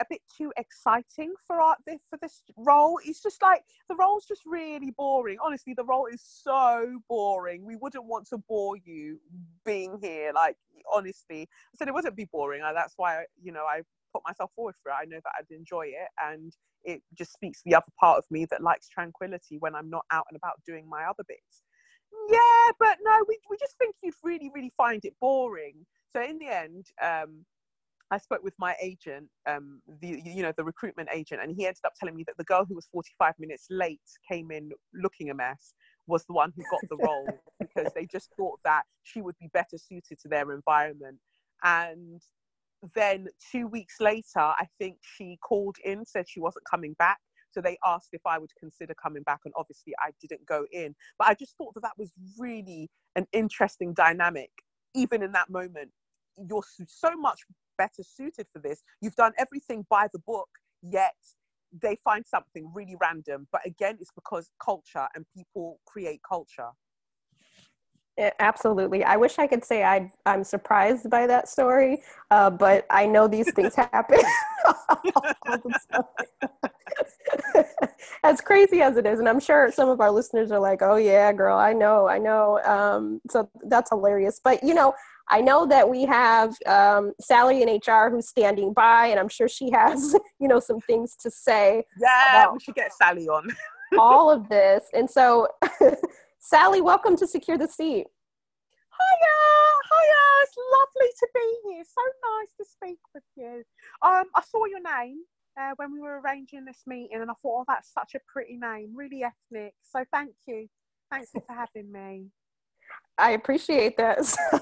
a 0.00 0.04
bit 0.08 0.20
too 0.36 0.52
exciting 0.56 1.34
for 1.46 1.60
our 1.60 1.76
this 1.86 2.00
for 2.10 2.18
this 2.20 2.42
role. 2.56 2.98
It's 3.04 3.22
just 3.22 3.42
like 3.42 3.62
the 3.88 3.96
role's 3.96 4.26
just 4.26 4.42
really 4.46 4.92
boring. 4.96 5.38
Honestly, 5.42 5.74
the 5.74 5.84
role 5.84 6.06
is 6.06 6.22
so 6.22 7.00
boring. 7.08 7.64
We 7.64 7.76
wouldn't 7.76 8.04
want 8.04 8.28
to 8.28 8.38
bore 8.48 8.76
you 8.76 9.18
being 9.64 9.98
here. 10.00 10.32
Like 10.34 10.56
honestly, 10.92 11.42
I 11.42 11.76
said 11.76 11.88
it 11.88 11.94
wasn't 11.94 12.16
be 12.16 12.28
boring. 12.30 12.62
That's 12.62 12.94
why 12.96 13.24
you 13.42 13.52
know 13.52 13.64
I 13.64 13.82
put 14.12 14.22
myself 14.26 14.50
forward 14.54 14.74
for 14.82 14.90
it. 14.90 14.96
I 15.00 15.04
know 15.04 15.18
that 15.22 15.32
I'd 15.38 15.54
enjoy 15.54 15.86
it, 15.86 16.08
and 16.24 16.52
it 16.84 17.02
just 17.14 17.32
speaks 17.32 17.62
the 17.64 17.74
other 17.74 17.92
part 17.98 18.18
of 18.18 18.24
me 18.30 18.46
that 18.50 18.62
likes 18.62 18.88
tranquility 18.88 19.58
when 19.58 19.74
I'm 19.74 19.90
not 19.90 20.04
out 20.10 20.26
and 20.30 20.36
about 20.36 20.60
doing 20.66 20.88
my 20.88 21.04
other 21.04 21.24
bits. 21.26 21.64
Yeah, 22.28 22.72
but 22.78 22.98
no, 23.02 23.24
we 23.28 23.38
we 23.50 23.56
just 23.58 23.76
think 23.78 23.94
you'd 24.02 24.14
really 24.22 24.50
really 24.54 24.72
find 24.76 25.04
it 25.04 25.14
boring. 25.20 25.86
So 26.14 26.22
in 26.22 26.38
the 26.38 26.46
end, 26.46 26.86
um, 27.02 27.44
I 28.10 28.18
spoke 28.18 28.42
with 28.42 28.54
my 28.58 28.76
agent, 28.80 29.28
um, 29.48 29.80
the 30.00 30.20
you 30.24 30.42
know 30.42 30.52
the 30.56 30.64
recruitment 30.64 31.08
agent, 31.12 31.40
and 31.42 31.54
he 31.56 31.66
ended 31.66 31.84
up 31.84 31.94
telling 31.98 32.14
me 32.14 32.24
that 32.26 32.36
the 32.36 32.44
girl 32.44 32.64
who 32.64 32.74
was 32.74 32.86
45 32.92 33.34
minutes 33.38 33.66
late 33.68 34.00
came 34.30 34.50
in 34.52 34.70
looking 34.94 35.30
a 35.30 35.34
mess 35.34 35.74
was 36.06 36.24
the 36.26 36.32
one 36.32 36.52
who 36.56 36.62
got 36.70 36.82
the 36.88 36.96
role 37.04 37.40
because 37.58 37.92
they 37.94 38.06
just 38.06 38.30
thought 38.36 38.60
that 38.64 38.82
she 39.02 39.22
would 39.22 39.34
be 39.40 39.48
better 39.52 39.76
suited 39.76 40.18
to 40.20 40.28
their 40.28 40.52
environment. 40.52 41.18
And 41.64 42.20
then 42.94 43.26
two 43.50 43.66
weeks 43.66 44.00
later, 44.00 44.38
I 44.38 44.66
think 44.78 44.98
she 45.02 45.38
called 45.42 45.76
in, 45.84 46.04
said 46.06 46.28
she 46.28 46.40
wasn't 46.40 46.64
coming 46.70 46.94
back. 46.98 47.18
So 47.50 47.60
they 47.60 47.78
asked 47.84 48.10
if 48.12 48.20
I 48.26 48.38
would 48.38 48.50
consider 48.60 48.94
coming 48.94 49.22
back, 49.22 49.40
and 49.44 49.54
obviously 49.56 49.94
I 49.98 50.10
didn't 50.20 50.46
go 50.46 50.66
in. 50.70 50.94
But 51.18 51.28
I 51.28 51.34
just 51.34 51.56
thought 51.56 51.74
that 51.74 51.82
that 51.82 51.98
was 51.98 52.12
really 52.38 52.90
an 53.16 53.26
interesting 53.32 53.94
dynamic, 53.94 54.50
even 54.94 55.22
in 55.22 55.32
that 55.32 55.48
moment. 55.50 55.90
You're 56.36 56.64
so 56.86 57.16
much 57.16 57.40
better 57.78 58.02
suited 58.02 58.46
for 58.52 58.58
this. 58.60 58.82
You've 59.00 59.16
done 59.16 59.32
everything 59.38 59.86
by 59.88 60.08
the 60.12 60.18
book, 60.20 60.48
yet 60.82 61.14
they 61.82 61.98
find 62.04 62.26
something 62.26 62.70
really 62.74 62.96
random. 63.00 63.48
But 63.52 63.66
again, 63.66 63.98
it's 64.00 64.12
because 64.14 64.50
culture 64.62 65.08
and 65.14 65.24
people 65.34 65.80
create 65.86 66.20
culture. 66.26 66.70
It, 68.16 68.34
absolutely. 68.38 69.04
I 69.04 69.16
wish 69.16 69.38
I 69.38 69.46
could 69.46 69.62
say 69.64 69.82
I 69.84 70.10
I'm 70.24 70.42
surprised 70.42 71.10
by 71.10 71.26
that 71.26 71.50
story, 71.50 72.02
uh, 72.30 72.48
but 72.48 72.86
I 72.88 73.04
know 73.06 73.28
these 73.28 73.50
things 73.50 73.74
happen. 73.76 74.20
as 78.24 78.40
crazy 78.40 78.80
as 78.80 78.96
it 78.96 79.04
is, 79.04 79.18
and 79.18 79.28
I'm 79.28 79.40
sure 79.40 79.70
some 79.70 79.90
of 79.90 80.00
our 80.00 80.10
listeners 80.10 80.50
are 80.50 80.58
like, 80.58 80.80
"Oh 80.80 80.96
yeah, 80.96 81.30
girl, 81.32 81.58
I 81.58 81.74
know, 81.74 82.08
I 82.08 82.16
know." 82.16 82.58
Um, 82.64 83.20
so 83.28 83.50
that's 83.64 83.90
hilarious. 83.90 84.40
But 84.42 84.64
you 84.64 84.72
know, 84.72 84.94
I 85.28 85.40
know 85.40 85.66
that 85.66 85.88
we 85.88 86.04
have 86.04 86.54
um, 86.66 87.12
Sally 87.20 87.62
in 87.62 87.68
HR 87.68 88.10
who's 88.10 88.28
standing 88.28 88.72
by, 88.72 89.08
and 89.08 89.18
I'm 89.18 89.28
sure 89.28 89.48
she 89.48 89.70
has, 89.70 90.14
you 90.40 90.46
know, 90.46 90.60
some 90.60 90.80
things 90.80 91.16
to 91.16 91.30
say. 91.30 91.84
Yeah, 92.00 92.50
we 92.52 92.60
should 92.60 92.76
get 92.76 92.92
Sally 92.92 93.28
on. 93.28 93.48
all 93.98 94.30
of 94.30 94.48
this, 94.48 94.84
and 94.92 95.08
so, 95.08 95.48
Sally, 96.38 96.80
welcome 96.80 97.16
to 97.16 97.26
Secure 97.26 97.58
the 97.58 97.68
Seat. 97.68 98.06
Hiya, 98.96 99.36
hiya! 99.90 100.22
It's 100.42 100.56
lovely 100.72 101.10
to 101.18 101.28
be 101.34 101.70
here. 101.70 101.84
So 101.84 102.02
nice 102.38 102.52
to 102.58 102.64
speak 102.64 102.98
with 103.14 103.24
you. 103.36 103.64
Um, 104.02 104.24
I 104.34 104.42
saw 104.48 104.64
your 104.64 104.80
name 104.80 105.18
uh, 105.60 105.72
when 105.76 105.92
we 105.92 106.00
were 106.00 106.20
arranging 106.20 106.64
this 106.64 106.82
meeting, 106.86 107.20
and 107.20 107.30
I 107.30 107.34
thought, 107.42 107.60
oh, 107.60 107.64
that's 107.66 107.92
such 107.92 108.14
a 108.14 108.20
pretty 108.32 108.56
name, 108.56 108.92
really 108.94 109.24
ethnic. 109.24 109.74
So 109.82 110.04
thank 110.12 110.32
you, 110.46 110.68
thanks 111.10 111.30
for 111.32 111.44
having 111.48 111.90
me. 111.90 112.30
I 113.18 113.32
appreciate 113.32 113.96
that. 113.96 114.18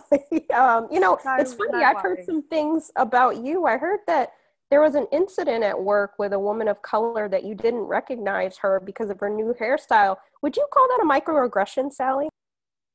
um, 0.55 0.89
you 0.91 1.01
know, 1.01 1.19
no, 1.25 1.37
it's 1.39 1.55
funny. 1.55 1.85
I've 1.85 2.01
heard 2.01 2.25
some 2.25 2.43
things 2.43 2.91
about 2.97 3.45
you. 3.45 3.67
I 3.67 3.77
heard 3.77 4.01
that 4.07 4.33
there 4.71 4.81
was 4.81 4.95
an 4.95 5.07
incident 5.13 5.65
at 5.65 5.81
work 5.81 6.19
with 6.19 6.33
a 6.33 6.39
woman 6.39 6.69
of 6.69 6.83
color 6.83 7.29
that 7.29 7.45
you 7.45 7.55
didn't 7.55 7.83
recognize 7.83 8.57
her 8.59 8.81
because 8.81 9.11
of 9.11 9.21
her 9.21 9.29
new 9.29 9.55
hairstyle. 9.61 10.17
Would 10.43 10.57
you 10.57 10.67
call 10.73 10.87
that 10.89 11.03
a 11.03 11.07
microaggression, 11.07 11.93
Sally? 11.93 12.29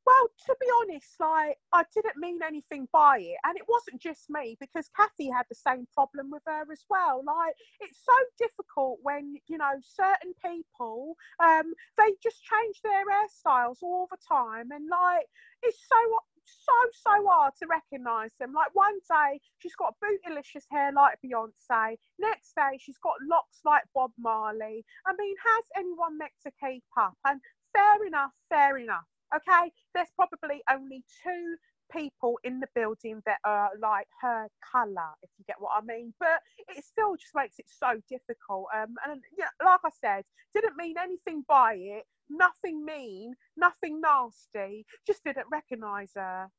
Well, 0.10 0.30
to 0.48 0.56
be 0.60 0.66
honest, 0.82 1.20
like 1.20 1.58
I 1.72 1.84
didn't 1.94 2.18
mean 2.18 2.40
anything 2.44 2.88
by 2.92 3.20
it, 3.20 3.38
and 3.44 3.56
it 3.56 3.66
wasn't 3.68 4.02
just 4.02 4.28
me 4.28 4.58
because 4.60 4.90
Kathy 4.96 5.30
had 5.30 5.46
the 5.50 5.56
same 5.56 5.86
problem 5.94 6.32
with 6.32 6.42
her 6.48 6.64
as 6.72 6.84
well. 6.90 7.22
Like 7.24 7.54
it's 7.80 8.00
so 8.04 8.14
difficult 8.40 8.98
when 9.04 9.36
you 9.48 9.60
know 9.60 9.74
certain 9.84 10.34
people, 10.44 11.16
um, 11.40 11.74
they 12.00 12.16
just 12.24 12.42
change 12.44 12.82
their 12.84 13.04
hairstyles 13.06 13.84
all 13.84 14.08
the 14.10 14.18
time, 14.28 14.72
and 14.72 14.90
like 14.90 15.28
it's 15.64 15.80
so 15.88 16.20
so 16.46 16.74
so 16.92 17.28
hard 17.28 17.54
to 17.60 17.68
recognise 17.68 18.32
them. 18.40 18.54
Like 18.54 18.74
one 18.74 18.98
day 19.10 19.40
she's 19.60 19.76
got 19.76 19.96
bootylicious 20.04 20.66
hair 20.72 20.92
like 20.92 21.18
Beyonce, 21.24 21.98
next 22.20 22.56
day 22.56 22.78
she's 22.80 22.98
got 22.98 23.16
locks 23.30 23.60
like 23.66 23.84
Bob 23.94 24.12
Marley. 24.18 24.86
I 25.06 25.14
mean, 25.18 25.36
has 25.46 25.66
anyone 25.78 26.18
met 26.18 26.32
to 26.46 26.52
keep 26.64 26.84
up? 26.98 27.14
And 27.26 27.40
fair 27.74 28.06
enough, 28.06 28.32
fair 28.50 28.78
enough. 28.78 29.06
Okay, 29.36 29.72
there's 29.94 30.10
probably 30.16 30.62
only 30.72 31.04
two 31.24 31.56
people 31.92 32.40
in 32.44 32.60
the 32.60 32.68
building 32.76 33.22
that 33.26 33.40
are 33.44 33.70
like 33.82 34.08
her 34.22 34.48
colour, 34.72 35.12
if 35.22 35.30
you 35.38 35.46
get 35.46 35.58
what 35.60 35.72
I 35.76 35.82
mean. 35.86 36.14
But 36.20 36.42
it 36.76 36.84
still 36.84 37.16
just 37.16 37.36
makes 37.36 37.60
it 37.60 37.66
so 37.68 38.02
difficult. 38.10 38.68
Um, 38.76 38.96
and 39.08 39.22
yeah, 39.38 39.50
like 39.64 39.80
I 39.86 39.90
said, 40.02 40.24
didn't 40.54 40.78
mean 40.78 40.96
anything 40.98 41.44
by 41.48 41.74
it, 41.76 42.06
nothing 42.30 42.86
mean, 42.86 43.34
nothing 43.58 44.02
nasty, 44.02 44.86
just 45.06 45.24
didn't 45.24 45.48
recognise 45.52 46.12
her. 46.16 46.50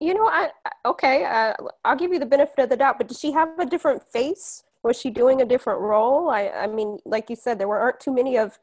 You 0.00 0.14
know, 0.14 0.26
I 0.26 0.50
okay. 0.86 1.24
Uh, 1.24 1.54
I'll 1.84 1.96
give 1.96 2.12
you 2.12 2.18
the 2.18 2.26
benefit 2.26 2.58
of 2.58 2.70
the 2.70 2.76
doubt, 2.76 2.96
but 2.98 3.08
did 3.08 3.18
she 3.18 3.32
have 3.32 3.58
a 3.58 3.66
different 3.66 4.02
face? 4.02 4.62
Was 4.82 4.98
she 4.98 5.10
doing 5.10 5.42
a 5.42 5.44
different 5.44 5.80
role? 5.80 6.30
I, 6.30 6.48
I 6.48 6.66
mean, 6.66 6.98
like 7.04 7.28
you 7.28 7.36
said, 7.36 7.58
there 7.58 7.68
were, 7.68 7.78
aren't 7.78 8.00
too 8.00 8.14
many 8.14 8.38
of 8.38 8.58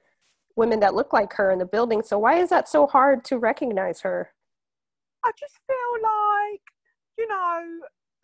women 0.56 0.80
that 0.80 0.96
look 0.96 1.14
like 1.14 1.34
her 1.34 1.52
in 1.52 1.60
the 1.60 1.66
building. 1.66 2.02
So 2.02 2.18
why 2.18 2.40
is 2.40 2.50
that 2.50 2.68
so 2.68 2.88
hard 2.88 3.24
to 3.26 3.38
recognize 3.38 4.02
her? 4.02 4.32
I 5.24 5.32
just 5.40 5.60
feel 5.68 6.02
like, 6.02 6.62
you 7.20 7.28
know, 7.28 7.80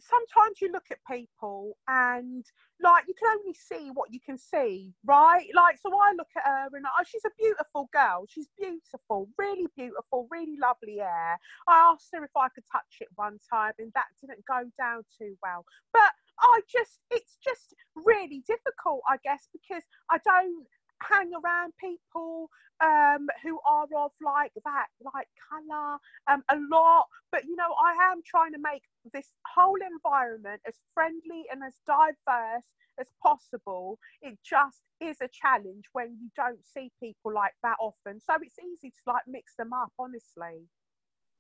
sometimes 0.10 0.62
you 0.62 0.72
look 0.72 0.86
at 0.92 1.00
people 1.10 1.78
and 1.88 2.46
like 2.82 3.06
you 3.08 3.14
can 3.14 3.38
only 3.40 3.54
see 3.54 3.90
what 3.94 4.14
you 4.14 4.20
can 4.20 4.38
see, 4.38 4.94
right? 5.06 5.48
Like, 5.56 5.78
so 5.82 5.90
I 5.98 6.14
look 6.18 6.28
at 6.36 6.44
her 6.46 6.68
and 6.74 6.86
oh, 6.86 7.04
she's 7.08 7.26
a 7.26 7.32
beautiful 7.40 7.90
girl. 7.94 8.26
She's 8.28 8.50
beautiful, 8.58 9.30
really 9.38 9.68
beautiful, 9.76 10.28
really 10.30 10.58
lovely 10.62 10.98
hair. 10.98 11.40
I 11.68 11.92
asked 11.92 12.10
her 12.14 12.24
if 12.24 12.36
I 12.36 12.50
could 12.50 12.66
touch 12.72 13.00
it 13.02 13.08
one 13.16 13.40
time 13.52 13.74
and 13.80 13.92
that 13.94 14.08
didn't 14.20 14.46
go 14.46 14.64
down 14.78 15.04
too 15.18 15.36
well. 15.42 15.66
But 15.94 16.12
I 16.40 16.62
just, 16.72 17.00
it's 17.12 17.38
just 17.44 17.74
really 17.96 18.44
difficult, 18.48 19.02
I 19.10 19.18
guess, 19.24 19.48
because 19.54 19.84
I 20.10 20.18
don't 20.26 20.66
hang 21.10 21.32
around 21.34 21.74
people 21.80 22.50
um, 22.84 23.28
who 23.44 23.60
are 23.70 23.88
of 23.96 24.12
like 24.22 24.52
that, 24.66 24.88
like 25.14 25.28
colour, 25.50 25.98
um, 26.28 26.44
a 26.50 26.58
lot. 26.72 27.06
But 27.32 27.46
you 27.46 27.56
know, 27.56 27.74
I 27.84 28.12
am 28.12 28.22
trying 28.26 28.54
to 28.54 28.60
make 28.60 28.84
this 29.14 29.28
whole 29.46 29.78
environment 29.82 30.62
as 30.68 30.76
friendly 30.94 31.46
and 31.52 31.64
as 31.64 31.76
diverse 31.86 32.66
as 33.00 33.08
possible. 33.22 34.00
It 34.22 34.38
just 34.44 34.84
is 35.02 35.18
a 35.22 35.30
challenge 35.32 35.86
when 35.94 36.18
you 36.20 36.30
don't 36.36 36.66
see 36.66 36.92
people 37.02 37.34
like 37.34 37.54
that 37.64 37.78
often. 37.80 38.20
So 38.20 38.34
it's 38.42 38.60
easy 38.60 38.92
to 38.92 39.02
like 39.08 39.24
mix 39.28 39.56
them 39.56 39.74
up, 39.74 39.92
honestly. 39.98 40.68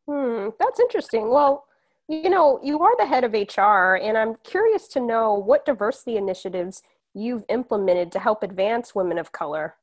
Hmm, 0.07 0.49
that's 0.59 0.79
interesting. 0.79 1.29
Well, 1.29 1.65
you 2.09 2.29
know, 2.29 2.59
you 2.61 2.79
are 2.79 2.97
the 2.97 3.05
head 3.05 3.23
of 3.23 3.33
HR, 3.33 3.95
and 3.95 4.17
I'm 4.17 4.35
curious 4.43 4.87
to 4.89 4.99
know 4.99 5.33
what 5.33 5.65
diversity 5.65 6.17
initiatives 6.17 6.83
you've 7.13 7.43
implemented 7.49 8.11
to 8.13 8.19
help 8.19 8.43
advance 8.43 8.95
women 8.95 9.17
of 9.17 9.31
color? 9.31 9.75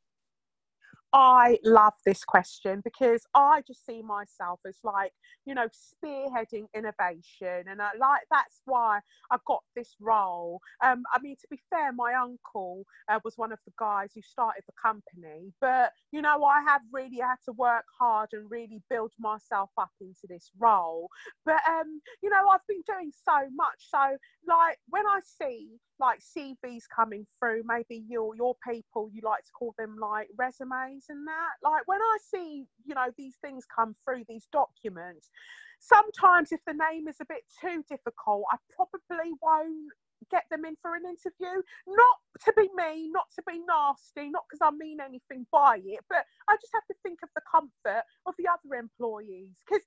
I 1.13 1.59
love 1.65 1.95
this 2.07 2.23
question 2.23 2.83
because 2.85 3.23
I 3.35 3.63
just 3.67 3.85
see 3.85 4.01
myself 4.01 4.61
as 4.67 4.79
like, 4.85 5.13
you 5.45 5.55
know, 5.57 5.67
spearheading 5.67 6.67
innovation. 6.75 7.65
And 7.69 7.83
I 7.83 7.91
like 7.99 8.23
that's 8.31 8.63
why 8.65 9.01
I 9.31 9.39
got 9.45 9.63
this 9.75 9.97
role. 9.99 10.61
Um, 10.85 11.03
I 11.13 11.21
mean, 11.21 11.35
to 11.41 11.47
be 11.51 11.59
fair, 11.69 11.93
my 11.93 12.15
uncle 12.15 12.85
uh, 13.09 13.19
was 13.25 13.37
one 13.37 13.51
of 13.51 13.59
the 13.67 13.73
guys 13.77 14.13
who 14.15 14.23
started 14.23 14.63
the 14.67 14.73
company. 14.81 15.53
But, 15.61 15.93
you 16.13 16.23
know, 16.23 16.45
I 16.45 16.63
have 16.69 16.83
really 16.93 17.19
had 17.19 17.37
to 17.47 17.53
work 17.53 17.85
hard 17.99 18.29
and 18.33 18.49
really 18.49 18.81
build 18.89 19.13
myself 19.19 19.71
up 19.79 19.91
into 20.01 20.29
this 20.29 20.51
role. 20.61 21.09
But, 21.45 21.61
um, 21.69 22.01
you 22.23 22.31
know, 22.31 22.49
I've 22.49 22.67
been 22.69 22.83
doing 22.87 23.11
so 23.25 23.49
much. 23.53 23.89
So, 23.91 24.17
like, 24.47 24.79
when 24.89 25.07
I 25.07 25.19
see 25.25 25.71
like 26.01 26.21
CVs 26.21 26.85
coming 26.95 27.27
through, 27.39 27.63
maybe 27.67 28.05
your 28.09 28.35
your 28.35 28.57
people, 28.67 29.11
you 29.13 29.21
like 29.25 29.45
to 29.45 29.53
call 29.53 29.75
them 29.79 29.97
like 30.01 30.29
resumes 30.39 31.07
and 31.09 31.27
that. 31.27 31.55
Like 31.63 31.87
when 31.87 32.01
I 32.01 32.17
see, 32.35 32.65
you 32.85 32.95
know, 32.95 33.09
these 33.17 33.37
things 33.43 33.65
come 33.75 33.95
through, 34.05 34.25
these 34.29 34.49
documents, 34.53 35.31
sometimes 35.79 36.53
if 36.53 36.61
the 36.67 36.75
name 36.75 37.09
is 37.09 37.17
a 37.21 37.27
bit 37.27 37.43
too 37.61 37.85
difficult, 37.89 38.45
I 38.51 38.57
probably 38.75 39.33
won't 39.43 39.93
get 40.31 40.45
them 40.51 40.65
in 40.65 40.77
for 40.83 40.95
an 40.95 41.03
interview. 41.05 41.63
Not 41.87 42.17
to 42.45 42.53
be 42.57 42.69
mean, 42.75 43.13
not 43.13 43.27
to 43.37 43.43
be 43.47 43.61
nasty, 43.67 44.31
not 44.31 44.45
because 44.49 44.61
I 44.63 44.71
mean 44.77 44.99
anything 45.01 45.47
by 45.53 45.81
it, 45.85 46.01
but 46.09 46.25
I 46.49 46.57
just 46.57 46.73
have 46.75 46.87
to 46.89 46.95
think 47.03 47.21
of 47.23 47.31
the 47.35 47.43
comfort 47.51 48.05
of 48.27 48.35
the 48.39 48.49
other 48.49 48.77
employees 48.77 49.57
because 49.67 49.85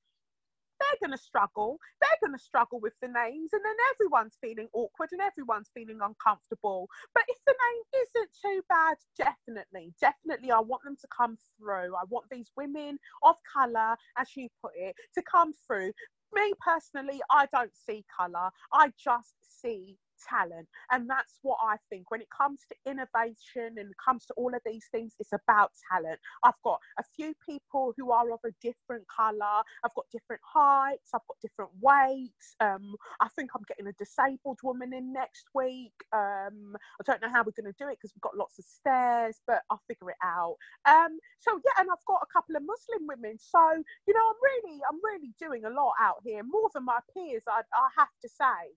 they're 0.83 1.07
going 1.07 1.17
to 1.17 1.23
struggle. 1.23 1.77
They're 2.01 2.27
going 2.27 2.37
to 2.37 2.43
struggle 2.43 2.79
with 2.79 2.93
the 3.01 3.07
names, 3.07 3.53
and 3.53 3.61
then 3.63 3.75
everyone's 3.93 4.37
feeling 4.41 4.67
awkward 4.73 5.09
and 5.11 5.21
everyone's 5.21 5.71
feeling 5.73 5.99
uncomfortable. 6.01 6.89
But 7.13 7.23
if 7.27 7.37
the 7.45 7.55
name 7.55 8.03
isn't 8.03 8.31
too 8.41 8.61
bad, 8.69 8.97
definitely, 9.17 9.93
definitely, 9.99 10.51
I 10.51 10.59
want 10.59 10.83
them 10.83 10.97
to 10.99 11.07
come 11.15 11.37
through. 11.57 11.95
I 11.95 12.03
want 12.09 12.25
these 12.29 12.51
women 12.57 12.97
of 13.23 13.35
colour, 13.51 13.95
as 14.17 14.35
you 14.35 14.49
put 14.61 14.73
it, 14.75 14.95
to 15.15 15.21
come 15.23 15.53
through. 15.65 15.91
Me 16.33 16.53
personally, 16.65 17.21
I 17.29 17.47
don't 17.53 17.75
see 17.75 18.03
colour. 18.15 18.49
I 18.73 18.91
just 18.97 19.35
see 19.61 19.97
talent. 20.30 20.68
And 20.92 21.10
that's 21.10 21.39
what 21.42 21.58
I 21.63 21.77
think 21.89 22.12
when 22.12 22.22
it 22.22 22.30
comes 22.36 22.62
to 22.70 22.92
innovation 22.92 23.77
and 23.77 23.92
it 23.92 23.98
comes 24.03 24.25
to 24.27 24.34
all 24.36 24.53
of 24.53 24.62
these 24.65 24.88
things, 24.92 25.13
it's 25.20 25.34
about 25.34 25.72
talent. 25.92 26.20
I've 26.44 26.62
got 26.63 26.80
a 27.00 27.03
few 27.15 27.34
people 27.48 27.94
who 27.98 28.12
are 28.12 28.32
of 28.32 28.39
a 28.46 28.51
different 28.62 29.06
colour, 29.15 29.63
I've 29.84 29.94
got 29.96 30.06
different 30.12 30.42
heights, 30.46 31.12
I've 31.13 31.27
got 31.27 31.38
different 31.42 31.72
weights. 31.82 32.56
Um, 32.60 32.96
I 33.22 33.27
think 33.36 33.51
I'm 33.56 33.63
getting 33.68 33.88
a 33.88 33.94
disabled 33.94 34.60
woman 34.63 34.94
in 34.94 35.13
next 35.13 35.48
week. 35.53 35.94
Um, 36.13 36.75
I 37.00 37.03
don't 37.06 37.22
know 37.22 37.30
how 37.30 37.44
we're 37.44 37.58
going 37.58 37.72
to 37.72 37.77
do 37.77 37.89
it 37.89 37.98
because 38.00 38.13
we've 38.15 38.22
got 38.22 38.38
lots 38.38 38.60
of 38.60 38.65
stairs, 38.65 39.42
but 39.48 39.63
I'll 39.70 39.82
figure 39.88 40.10
it 40.12 40.18
out. 40.24 40.58
Um, 40.86 41.20
so 41.39 41.60
yeah, 41.63 41.82
and 41.82 41.89
I've 41.92 42.06
got 42.08 42.22
a 42.24 42.32
couple 42.34 42.56
of 42.56 42.63
Muslim 42.63 43.08
women. 43.08 43.38
So, 43.39 43.60
you 44.08 44.13
know, 44.13 44.25
I'm 44.30 44.42
really, 44.42 44.80
I'm 44.89 45.00
really 45.03 45.34
doing 45.39 45.65
a 45.65 45.70
lot 45.70 45.94
out 46.01 46.22
here, 46.25 46.44
more 46.44 46.70
than 46.74 46.86
my 46.86 47.00
peers, 47.13 47.44
I, 47.48 47.62
I 47.74 47.89
have 47.98 48.13
to 48.22 48.30
say. 48.30 48.74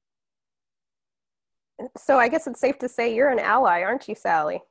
So 1.97 2.18
I 2.18 2.28
guess 2.28 2.47
it's 2.47 2.61
safe 2.61 2.78
to 2.78 2.88
say 2.88 3.14
you're 3.14 3.28
an 3.28 3.38
ally, 3.38 3.83
aren't 3.83 4.09
you, 4.09 4.14
Sally? 4.14 4.62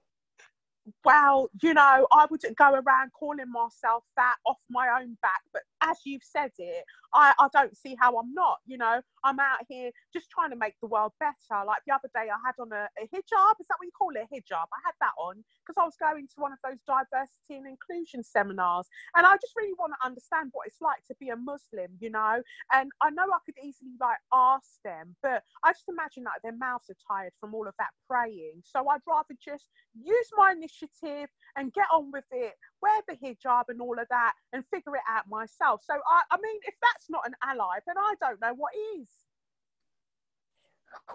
Well, 1.04 1.50
you 1.62 1.74
know, 1.74 2.08
I 2.12 2.28
wouldn't 2.30 2.58
go 2.58 2.74
around 2.74 3.12
calling 3.18 3.52
myself 3.52 4.04
that 4.18 4.36
off 4.46 4.58
my 4.70 4.88
own 5.00 5.18
back. 5.22 5.42
But 5.54 5.64
as 5.82 5.98
you've 6.06 6.24
said 6.24 6.52
it, 6.58 6.84
I, 7.14 7.34
I 7.40 7.48
don't 7.54 7.76
see 7.76 7.96
how 8.00 8.18
I'm 8.18 8.34
not. 8.34 8.58
You 8.66 8.78
know, 8.78 9.02
I'm 9.24 9.40
out 9.40 9.60
here 9.68 9.92
just 10.14 10.30
trying 10.30 10.52
to 10.52 10.56
make 10.56 10.76
the 10.82 10.88
world 10.88 11.14
better. 11.20 11.66
Like 11.66 11.82
the 11.88 11.94
other 11.94 12.10
day, 12.14 12.30
I 12.30 12.38
had 12.46 12.56
on 12.60 12.72
a, 12.72 12.88
a 13.02 13.08
hijab. 13.08 13.56
Is 13.60 13.68
that 13.68 13.78
what 13.80 13.86
you 13.86 13.92
call 13.98 14.12
it? 14.16 14.28
A 14.30 14.36
hijab. 14.36 14.68
I 14.70 14.82
had 14.86 14.94
that 15.02 15.14
on 15.20 15.44
because 15.66 15.82
I 15.82 15.86
was 15.86 15.96
going 16.00 16.28
to 16.28 16.34
one 16.38 16.54
of 16.54 16.60
those 16.64 16.80
diversity 16.86 17.58
and 17.58 17.68
inclusion 17.68 18.24
seminars. 18.24 18.88
And 19.16 19.26
I 19.26 19.34
just 19.42 19.54
really 19.58 19.74
want 19.80 19.94
to 20.00 20.06
understand 20.06 20.50
what 20.54 20.68
it's 20.68 20.82
like 20.82 21.04
to 21.08 21.16
be 21.20 21.30
a 21.30 21.36
Muslim, 21.36 21.98
you 22.00 22.12
know. 22.12 22.42
And 22.72 22.92
I 23.02 23.10
know 23.10 23.24
I 23.24 23.40
could 23.46 23.58
easily 23.64 23.98
like 24.00 24.20
ask 24.34 24.70
them, 24.84 25.16
but 25.24 25.42
I 25.64 25.72
just 25.72 25.90
imagine 25.90 26.24
like 26.24 26.42
their 26.44 26.58
mouths 26.58 26.90
are 26.90 27.02
tired 27.08 27.34
from 27.40 27.56
all 27.56 27.68
of 27.68 27.74
that 27.80 27.94
praying. 28.08 28.62
So 28.64 28.88
I'd 28.90 29.02
rather 29.08 29.34
just 29.44 29.66
use 29.96 30.30
my 30.38 30.52
initiative 30.52 30.75
initiative 30.76 31.30
and 31.56 31.74
get 31.74 31.86
on 31.94 32.12
with 32.12 32.26
it, 32.32 32.54
wear 32.82 33.02
the 33.08 33.16
hijab 33.16 33.66
and 33.70 33.82
all 33.82 33.98
of 34.00 34.08
that, 34.10 34.34
and 34.54 34.64
figure 34.74 34.96
it 34.96 35.02
out 35.10 35.28
myself. 35.30 35.82
So, 35.84 35.94
I, 35.94 36.22
I 36.32 36.38
mean, 36.42 36.60
if 36.66 36.74
that's 36.82 37.10
not 37.10 37.22
an 37.26 37.34
ally, 37.44 37.80
then 37.86 37.98
I 37.98 38.14
don't 38.20 38.40
know 38.42 38.54
what 38.56 38.72
is. 38.98 39.08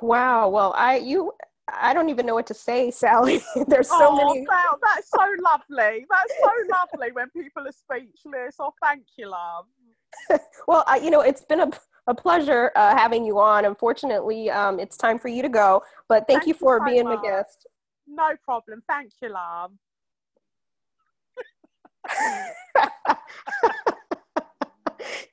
Wow. 0.02 0.48
Well, 0.48 0.74
I, 0.76 0.96
you, 0.98 1.32
I 1.68 1.94
don't 1.94 2.08
even 2.08 2.26
know 2.26 2.34
what 2.34 2.46
to 2.48 2.54
say, 2.54 2.90
Sally. 2.90 3.42
There's 3.66 3.88
so 3.88 3.96
oh, 4.00 4.16
many. 4.34 4.46
Wow, 4.48 4.78
that's 4.82 5.10
so 5.10 5.24
lovely. 5.42 6.06
That's 6.10 6.34
so 6.40 6.50
lovely 6.70 7.12
when 7.12 7.30
people 7.30 7.66
are 7.66 7.72
speechless. 7.72 8.56
Oh, 8.58 8.72
thank 8.82 9.04
you, 9.16 9.30
love. 9.30 9.66
well, 10.68 10.84
I, 10.86 10.98
you 10.98 11.10
know, 11.10 11.20
it's 11.20 11.42
been 11.42 11.60
a, 11.60 11.70
a 12.06 12.14
pleasure 12.14 12.72
uh, 12.76 12.96
having 12.96 13.24
you 13.24 13.38
on. 13.38 13.64
Unfortunately, 13.64 14.50
um, 14.50 14.80
it's 14.80 14.96
time 14.96 15.18
for 15.18 15.28
you 15.28 15.42
to 15.42 15.48
go, 15.48 15.82
but 16.08 16.26
thank, 16.26 16.40
thank 16.40 16.48
you 16.48 16.54
for 16.54 16.76
you 16.76 16.80
so 16.80 16.92
being 16.92 17.04
much. 17.04 17.20
my 17.22 17.28
guest. 17.28 17.66
No 18.10 18.30
problem. 18.44 18.82
Thank 18.88 19.12
you, 19.22 19.28
love. 19.30 19.70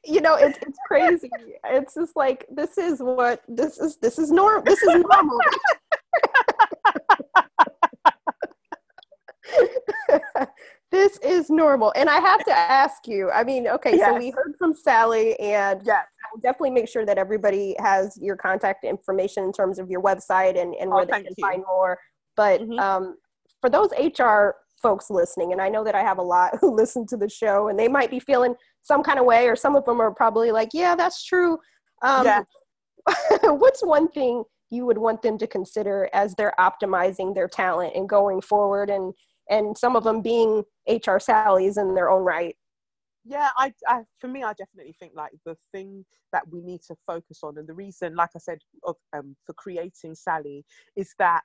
you 0.06 0.22
know, 0.22 0.36
it's 0.36 0.60
it's 0.62 0.78
crazy. 0.88 1.30
It's 1.66 1.96
just 1.96 2.16
like 2.16 2.46
this 2.50 2.78
is 2.78 3.00
what 3.00 3.42
this 3.48 3.80
is. 3.80 3.98
This 3.98 4.20
is 4.20 4.32
normal. 4.32 4.64
This 4.64 4.84
is 4.84 5.04
normal. 5.10 5.40
this 10.92 11.18
is 11.20 11.50
normal. 11.50 11.92
And 11.96 12.10
I 12.10 12.20
have 12.20 12.44
to 12.46 12.52
ask 12.52 13.08
you. 13.08 13.32
I 13.32 13.44
mean, 13.44 13.68
okay, 13.68 13.98
yes. 13.98 14.08
so 14.08 14.18
we 14.20 14.30
heard 14.30 14.54
from 14.60 14.76
Sally, 14.76 15.40
and 15.40 15.82
yes. 15.84 16.06
I'll 16.26 16.40
definitely 16.42 16.72
make 16.72 16.88
sure 16.88 17.06
that 17.06 17.18
everybody 17.18 17.76
has 17.80 18.18
your 18.22 18.36
contact 18.36 18.84
information 18.84 19.44
in 19.44 19.52
terms 19.52 19.80
of 19.80 19.90
your 19.90 20.02
website 20.02 20.60
and, 20.62 20.76
and 20.76 20.92
oh, 20.92 20.96
where 20.96 21.04
oh, 21.04 21.06
they 21.06 21.24
can 21.24 21.34
you. 21.36 21.42
find 21.42 21.64
more. 21.66 21.98
But 22.38 22.62
mm-hmm. 22.62 22.80
um, 22.80 23.18
for 23.60 23.70
those 23.70 23.90
HR 23.92 24.52
folks 24.82 25.10
listening, 25.10 25.52
and 25.52 25.62
I 25.62 25.68
know 25.68 25.84
that 25.84 25.96
I 25.96 26.02
have 26.02 26.20
a 26.20 26.24
lot 26.24 26.58
who 26.62 26.74
listen 26.76 27.06
to 27.08 27.18
the 27.18 27.28
show, 27.28 27.68
and 27.68 27.78
they 27.78 27.90
might 27.90 28.10
be 28.10 28.20
feeling 28.20 28.56
some 28.84 29.04
kind 29.04 29.20
of 29.20 29.26
way, 29.26 29.48
or 29.48 29.56
some 29.56 29.76
of 29.76 29.84
them 29.84 30.00
are 30.00 30.12
probably 30.12 30.52
like, 30.52 30.70
"Yeah, 30.74 30.96
that's 30.96 31.26
true." 31.26 31.58
Um, 32.02 32.26
yeah. 32.26 32.44
what's 33.44 33.84
one 33.86 34.08
thing 34.10 34.44
you 34.70 34.86
would 34.86 34.98
want 34.98 35.22
them 35.22 35.38
to 35.38 35.48
consider 35.48 36.10
as 36.14 36.36
they're 36.36 36.54
optimizing 36.60 37.34
their 37.34 37.48
talent 37.48 37.94
and 37.96 38.08
going 38.08 38.40
forward, 38.40 38.90
and 38.90 39.14
and 39.50 39.78
some 39.78 39.96
of 39.96 40.04
them 40.04 40.22
being 40.22 40.64
HR 40.88 41.20
Sallys 41.20 41.78
in 41.78 41.96
their 41.96 42.10
own 42.10 42.24
right? 42.24 42.56
yeah 43.28 43.50
I, 43.58 43.74
I, 43.88 44.02
for 44.20 44.28
me 44.28 44.44
i 44.44 44.54
definitely 44.54 44.96
think 45.00 45.14
like 45.16 45.32
the 45.46 45.58
thing 45.74 46.06
that 46.32 46.44
we 46.50 46.62
need 46.62 46.82
to 46.88 46.96
focus 47.06 47.40
on 47.44 47.58
and 47.58 47.68
the 47.68 47.74
reason 47.74 48.16
like 48.16 48.30
i 48.36 48.40
said 48.40 48.60
of, 48.86 48.96
um, 49.16 49.36
for 49.46 49.54
creating 49.54 50.16
sally 50.16 50.66
is 50.96 51.14
that 51.20 51.42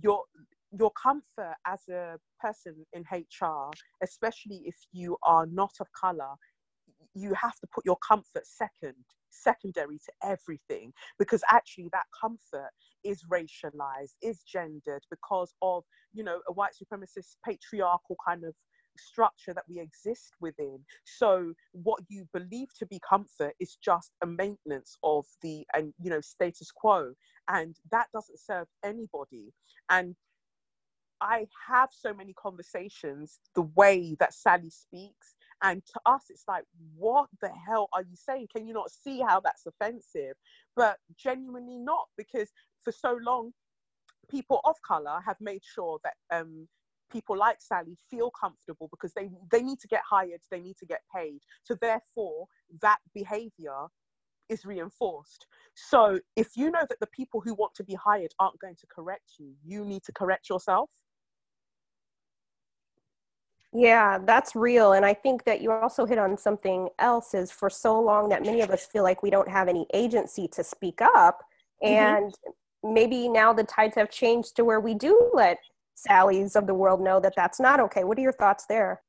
your 0.00 0.22
your 0.78 0.90
comfort 0.92 1.54
as 1.66 1.86
a 1.90 2.18
person 2.40 2.86
in 2.94 3.04
HR, 3.12 3.70
especially 4.02 4.62
if 4.64 4.76
you 4.92 5.18
are 5.22 5.46
not 5.46 5.72
of 5.80 5.86
color, 5.92 6.34
you 7.14 7.34
have 7.34 7.58
to 7.60 7.66
put 7.74 7.84
your 7.84 7.98
comfort 8.06 8.46
second, 8.46 8.94
secondary 9.30 9.98
to 9.98 10.12
everything, 10.22 10.92
because 11.18 11.42
actually 11.50 11.90
that 11.92 12.04
comfort 12.18 12.70
is 13.04 13.24
racialized, 13.30 14.14
is 14.22 14.42
gendered 14.42 15.02
because 15.10 15.52
of, 15.60 15.84
you 16.14 16.24
know, 16.24 16.40
a 16.48 16.52
white 16.52 16.72
supremacist 16.72 17.36
patriarchal 17.44 18.16
kind 18.26 18.44
of 18.44 18.54
structure 18.98 19.54
that 19.54 19.64
we 19.68 19.80
exist 19.80 20.32
within. 20.40 20.78
So 21.04 21.52
what 21.72 22.00
you 22.08 22.28
believe 22.32 22.68
to 22.78 22.86
be 22.86 23.00
comfort 23.08 23.54
is 23.60 23.76
just 23.82 24.12
a 24.22 24.26
maintenance 24.26 24.96
of 25.02 25.24
the 25.42 25.64
and 25.74 25.92
you 26.02 26.10
know 26.10 26.20
status 26.20 26.70
quo 26.70 27.12
and 27.48 27.76
that 27.90 28.06
doesn't 28.12 28.38
serve 28.38 28.66
anybody. 28.84 29.52
And 29.90 30.14
I 31.20 31.46
have 31.68 31.90
so 31.92 32.12
many 32.12 32.32
conversations 32.34 33.38
the 33.54 33.62
way 33.62 34.16
that 34.18 34.34
Sally 34.34 34.70
speaks. 34.70 35.34
And 35.62 35.84
to 35.86 36.00
us, 36.06 36.24
it's 36.28 36.44
like, 36.48 36.64
what 36.96 37.28
the 37.40 37.50
hell 37.66 37.88
are 37.92 38.02
you 38.02 38.16
saying? 38.16 38.48
Can 38.54 38.66
you 38.66 38.74
not 38.74 38.90
see 38.90 39.20
how 39.20 39.40
that's 39.40 39.64
offensive? 39.64 40.34
But 40.74 40.96
genuinely 41.16 41.78
not, 41.78 42.06
because 42.16 42.50
for 42.82 42.90
so 42.90 43.16
long, 43.22 43.52
people 44.28 44.60
of 44.64 44.74
color 44.82 45.20
have 45.24 45.36
made 45.40 45.62
sure 45.64 46.00
that 46.02 46.14
um, 46.36 46.66
people 47.12 47.36
like 47.36 47.58
Sally 47.60 47.96
feel 48.10 48.30
comfortable 48.30 48.88
because 48.90 49.12
they 49.14 49.30
they 49.52 49.62
need 49.62 49.78
to 49.80 49.88
get 49.88 50.00
hired, 50.08 50.40
they 50.50 50.60
need 50.60 50.76
to 50.78 50.86
get 50.86 51.02
paid. 51.14 51.38
So 51.62 51.76
therefore, 51.80 52.46
that 52.80 52.98
behavior 53.14 53.86
is 54.48 54.64
reinforced. 54.64 55.46
So 55.74 56.20
if 56.36 56.56
you 56.56 56.70
know 56.70 56.84
that 56.88 57.00
the 57.00 57.06
people 57.08 57.40
who 57.40 57.54
want 57.54 57.74
to 57.76 57.84
be 57.84 57.94
hired 57.94 58.32
aren't 58.38 58.58
going 58.58 58.76
to 58.76 58.86
correct 58.86 59.32
you, 59.38 59.54
you 59.64 59.84
need 59.84 60.02
to 60.04 60.12
correct 60.12 60.48
yourself. 60.48 60.90
Yeah, 63.74 64.18
that's 64.26 64.54
real. 64.54 64.92
And 64.92 65.04
I 65.06 65.14
think 65.14 65.44
that 65.44 65.62
you 65.62 65.72
also 65.72 66.04
hit 66.04 66.18
on 66.18 66.36
something 66.36 66.90
else 66.98 67.32
is 67.32 67.50
for 67.50 67.70
so 67.70 67.98
long 67.98 68.28
that 68.28 68.42
many 68.44 68.60
of 68.60 68.70
us 68.70 68.84
feel 68.84 69.02
like 69.02 69.22
we 69.22 69.30
don't 69.30 69.48
have 69.48 69.66
any 69.66 69.86
agency 69.94 70.46
to 70.48 70.62
speak 70.62 71.00
up. 71.00 71.42
Mm-hmm. 71.82 71.94
And 71.94 72.34
maybe 72.82 73.28
now 73.28 73.54
the 73.54 73.64
tides 73.64 73.94
have 73.94 74.10
changed 74.10 74.56
to 74.56 74.64
where 74.64 74.80
we 74.80 74.94
do 74.94 75.30
let 75.32 75.58
Sally's 75.94 76.54
of 76.54 76.66
the 76.66 76.74
world 76.74 77.00
know 77.00 77.18
that 77.20 77.32
that's 77.34 77.60
not 77.60 77.80
okay. 77.80 78.04
What 78.04 78.18
are 78.18 78.22
your 78.22 78.32
thoughts 78.32 78.66
there? 78.68 79.00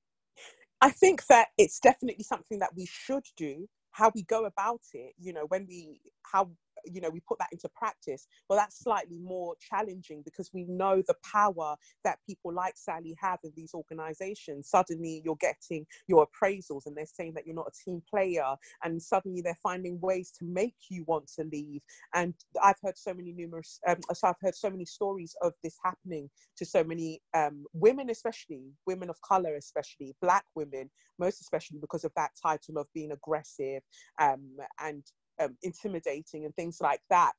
I 0.80 0.92
think 0.92 1.26
that 1.28 1.48
it's 1.58 1.80
definitely 1.80 2.24
something 2.24 2.60
that 2.60 2.76
we 2.76 2.86
should 2.86 3.24
do. 3.36 3.68
How 3.94 4.12
we 4.16 4.24
go 4.24 4.46
about 4.46 4.82
it, 4.94 5.16
you 5.20 5.34
know, 5.34 5.46
when 5.48 5.68
we, 5.68 6.02
how 6.24 6.52
you 6.86 7.02
know 7.02 7.10
we 7.10 7.22
put 7.22 7.40
that 7.40 7.50
into 7.52 7.70
practice. 7.76 8.28
Well 8.50 8.60
that's 8.60 8.80
slightly 8.80 9.20
more 9.20 9.56
challenging 9.60 10.22
because 10.24 10.50
we 10.54 10.66
know 10.66 11.04
the 11.08 11.16
power 11.32 11.76
that 12.04 12.20
people 12.28 12.54
like 12.54 12.76
sally 12.78 13.16
have 13.22 13.40
in 13.44 13.52
these 13.56 13.74
organizations. 13.74 14.70
Suddenly 14.70 15.22
you're 15.26 15.38
getting 15.38 15.86
your 16.08 16.28
appraisals 16.28 16.86
and 16.86 16.96
they're 16.96 17.06
saying 17.06 17.34
that 17.36 17.46
you're 17.46 17.56
not 17.56 17.68
a 17.68 17.90
team 17.90 18.02
player 18.10 18.56
and 18.84 19.02
suddenly 19.02 19.42
they're 19.42 19.58
finding 19.62 20.00
ways 20.02 20.32
to 20.40 20.46
make 20.46 20.76
you 20.90 21.04
want 21.08 21.28
to 21.36 21.44
leave. 21.52 21.82
And 22.14 22.34
i've 22.62 22.76
heard 22.84 22.98
so 22.98 23.14
many 23.14 23.32
numerous 23.32 23.80
um, 23.88 23.98
so 24.14 24.28
i've 24.28 24.36
heard 24.42 24.56
so 24.56 24.70
many 24.70 24.86
stories 24.86 25.36
of 25.42 25.54
this 25.64 25.78
happening 25.84 26.30
to 26.58 26.66
so 26.66 26.84
many 26.84 27.22
um, 27.34 27.66
women 27.74 28.10
especially 28.10 28.72
women 28.86 29.10
of 29.10 29.20
color 29.22 29.56
especially 29.56 30.16
black 30.22 30.46
women 30.56 30.90
most 31.20 31.42
especially 31.42 31.80
because 31.80 32.04
of 32.04 32.12
that 32.16 32.32
title 32.42 32.78
of 32.78 32.88
being 32.94 33.12
aggressive 33.12 33.82
um, 34.20 34.58
and 34.80 35.04
um, 35.42 35.56
intimidating 35.64 36.46
and 36.46 36.56
things 36.56 36.80
like 36.82 37.02
that. 37.10 37.34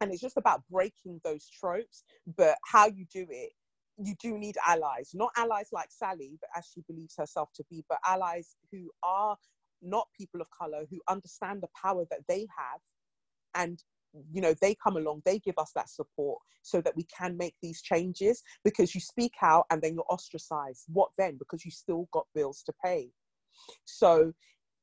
And 0.00 0.12
it's 0.12 0.20
just 0.20 0.36
about 0.36 0.62
breaking 0.70 1.20
those 1.24 1.48
tropes, 1.48 2.04
but 2.36 2.56
how 2.70 2.86
you 2.86 3.06
do 3.12 3.26
it 3.30 3.52
you 3.98 4.14
do 4.20 4.38
need 4.38 4.56
allies, 4.66 5.10
not 5.14 5.30
allies 5.36 5.68
like 5.72 5.88
Sally, 5.90 6.38
but 6.40 6.50
as 6.56 6.70
she 6.72 6.82
believes 6.86 7.14
herself 7.16 7.50
to 7.54 7.64
be, 7.70 7.84
but 7.88 7.98
allies 8.06 8.56
who 8.70 8.90
are 9.02 9.36
not 9.82 10.08
people 10.16 10.40
of 10.40 10.48
color, 10.50 10.84
who 10.90 11.00
understand 11.08 11.62
the 11.62 11.68
power 11.80 12.04
that 12.10 12.20
they 12.28 12.46
have. 12.56 12.80
And, 13.54 13.82
you 14.30 14.40
know, 14.40 14.54
they 14.60 14.74
come 14.74 14.96
along, 14.96 15.22
they 15.24 15.38
give 15.38 15.56
us 15.58 15.72
that 15.74 15.88
support 15.88 16.40
so 16.62 16.80
that 16.80 16.96
we 16.96 17.04
can 17.04 17.36
make 17.36 17.54
these 17.62 17.80
changes 17.80 18.42
because 18.64 18.94
you 18.94 19.00
speak 19.00 19.34
out 19.42 19.64
and 19.70 19.80
then 19.80 19.94
you're 19.94 20.04
ostracized. 20.10 20.84
What 20.88 21.10
then? 21.16 21.36
Because 21.38 21.64
you 21.64 21.70
still 21.70 22.08
got 22.12 22.26
bills 22.34 22.62
to 22.66 22.72
pay. 22.84 23.10
So 23.84 24.32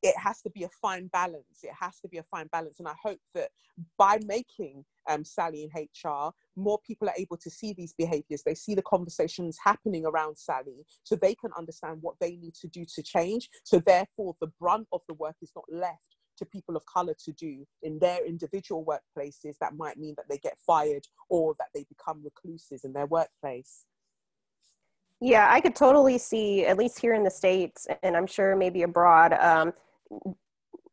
it 0.04 0.18
has 0.18 0.42
to 0.42 0.50
be 0.50 0.63
a 0.63 0.70
fine 0.82 1.08
balance. 1.08 1.63
It 1.63 1.72
has 1.80 2.00
to 2.02 2.10
be 2.10 2.18
a 2.18 2.24
fine 2.24 2.48
balance. 2.52 2.80
And 2.80 2.88
I 2.89 2.94
hope 3.02 3.20
that 3.34 3.50
by 3.98 4.20
making 4.26 4.84
um, 5.10 5.24
Sally 5.24 5.63
in 5.63 5.88
HR, 6.06 6.32
more 6.58 6.78
people 6.86 7.08
are 7.08 7.16
able 7.18 7.38
to 7.38 7.50
see 7.50 7.74
these 7.74 7.94
behaviors. 7.94 8.44
They 8.44 8.54
see 8.54 8.76
the 8.76 8.82
conversations 8.82 9.58
happening 9.63 10.06
around 10.06 10.38
Sally 10.38 10.86
so 11.04 11.16
they 11.16 11.36
can 11.36 11.52
understand 11.58 12.00
what 12.02 12.16
they 12.20 12.36
need 12.36 12.54
to 12.56 12.68
do 12.68 12.86
to 12.96 13.02
change. 13.02 13.50
So, 13.63 13.80
therefore, 13.80 14.36
the 14.42 14.52
brunt 14.60 14.88
of 14.92 15.02
the 15.08 15.13
work 15.13 15.38
is 15.42 15.54
not 15.56 15.66
left 15.72 16.18
to 16.38 16.46
people 16.46 16.76
of 16.76 16.86
color 16.86 17.16
to 17.24 17.32
do 17.32 17.66
in 17.82 17.98
their 18.00 18.26
individual 18.26 18.84
workplaces. 18.86 19.56
That 19.62 19.78
might 19.78 19.98
mean 19.98 20.16
that 20.18 20.26
they 20.30 20.38
get 20.38 20.58
fired 20.68 21.06
or 21.30 21.56
that 21.60 21.68
they 21.74 21.86
become 21.88 22.22
recluses 22.24 22.84
in 22.84 22.92
their 22.92 23.06
workplace. 23.06 23.86
Yeah, 25.22 25.48
I 25.50 25.62
could 25.62 25.76
totally 25.76 26.18
see, 26.18 26.66
at 26.66 26.78
least 26.78 27.00
here 27.00 27.13
in 27.13 27.24
the 27.24 27.32
States, 27.32 27.88
and 28.04 28.18
I'm 28.18 28.28
sure 28.28 28.58
maybe 28.58 28.82
abroad, 28.82 29.32
um, 29.32 29.72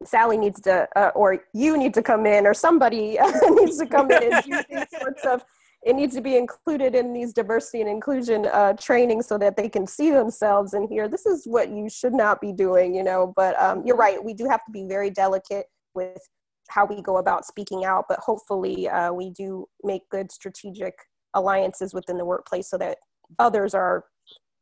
Sally 0.05 0.39
needs 0.39 0.61
to, 0.63 0.89
uh, 0.97 1.11
or 1.15 1.45
you 1.53 1.77
need 1.77 1.95
to 1.95 2.03
come 2.03 2.27
in, 2.27 2.47
or 2.47 2.55
somebody 2.55 3.19
needs 3.51 3.79
to 3.79 3.87
come 3.87 4.11
in 4.11 4.33
and 4.33 4.45
do 4.45 4.63
these 4.71 4.87
sorts 4.99 5.25
of. 5.25 5.45
It 5.83 5.97
needs 5.97 6.15
to 6.15 6.21
be 6.21 6.37
included 6.37 6.95
in 6.95 7.15
these 7.15 7.33
diversity 7.33 7.81
and 7.81 7.89
inclusion 7.89 8.45
uh, 8.45 8.75
training 8.75 9.23
so 9.23 9.39
that 9.39 9.57
they 9.57 9.67
can 9.67 9.87
see 9.87 10.11
themselves 10.11 10.75
and 10.75 10.87
hear 10.87 11.09
this 11.09 11.25
is 11.25 11.47
what 11.47 11.71
you 11.71 11.89
should 11.89 12.13
not 12.13 12.39
be 12.39 12.53
doing, 12.53 12.95
you 12.95 13.03
know. 13.03 13.33
But 13.35 13.59
um, 13.59 13.83
you're 13.87 13.97
right, 13.97 14.23
we 14.23 14.35
do 14.35 14.47
have 14.47 14.63
to 14.67 14.71
be 14.71 14.85
very 14.87 15.09
delicate 15.09 15.67
with 15.95 16.21
how 16.69 16.85
we 16.85 17.01
go 17.01 17.17
about 17.17 17.47
speaking 17.47 17.85
out, 17.85 18.05
but 18.09 18.19
hopefully 18.21 18.89
uh, 18.89 19.13
we 19.13 19.31
do 19.31 19.67
make 19.83 20.03
good 20.11 20.31
strategic 20.31 20.95
alliances 21.35 21.95
within 21.95 22.19
the 22.19 22.25
workplace 22.25 22.69
so 22.69 22.79
that 22.79 22.99
others 23.39 23.75
are 23.75 24.05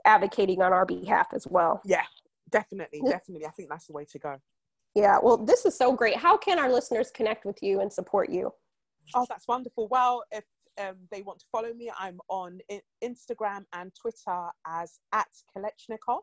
advocating 0.05 0.63
on 0.63 0.73
our 0.73 0.87
behalf 0.87 1.29
as 1.35 1.47
well. 1.49 1.81
Yeah, 1.85 2.05
definitely, 2.51 3.01
definitely. 3.05 3.47
I 3.47 3.51
think 3.51 3.69
that's 3.69 3.87
the 3.87 3.93
way 3.93 4.05
to 4.11 4.19
go. 4.19 4.37
Yeah, 4.95 5.19
well, 5.23 5.37
this 5.37 5.65
is 5.65 5.77
so 5.77 5.93
great. 5.93 6.17
How 6.17 6.37
can 6.37 6.59
our 6.59 6.73
listeners 6.73 7.11
connect 7.11 7.45
with 7.45 7.63
you 7.63 7.81
and 7.81 7.93
support 7.93 8.31
you? 8.31 8.51
Oh, 9.15 9.27
that's 9.29 9.47
wonderful. 9.47 9.89
Well, 9.89 10.25
if 10.33 10.45
um, 10.81 10.97
they 11.11 11.23
want 11.23 11.39
to 11.41 11.47
follow 11.51 11.73
me, 11.73 11.91
I'm 11.99 12.19
on 12.29 12.59
Instagram 13.03 13.65
and 13.73 13.93
Twitter 13.95 14.49
as 14.67 14.99
at 15.13 15.29
Kelechnekoff. 15.57 16.23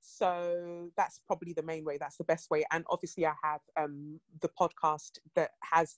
So 0.00 0.90
that's 0.96 1.20
probably 1.26 1.52
the 1.52 1.62
main 1.62 1.84
way. 1.84 1.96
That's 1.98 2.16
the 2.16 2.24
best 2.24 2.50
way. 2.50 2.64
And 2.72 2.84
obviously, 2.90 3.24
I 3.24 3.34
have 3.42 3.60
um, 3.78 4.20
the 4.40 4.50
podcast 4.60 5.18
that 5.36 5.50
has 5.62 5.94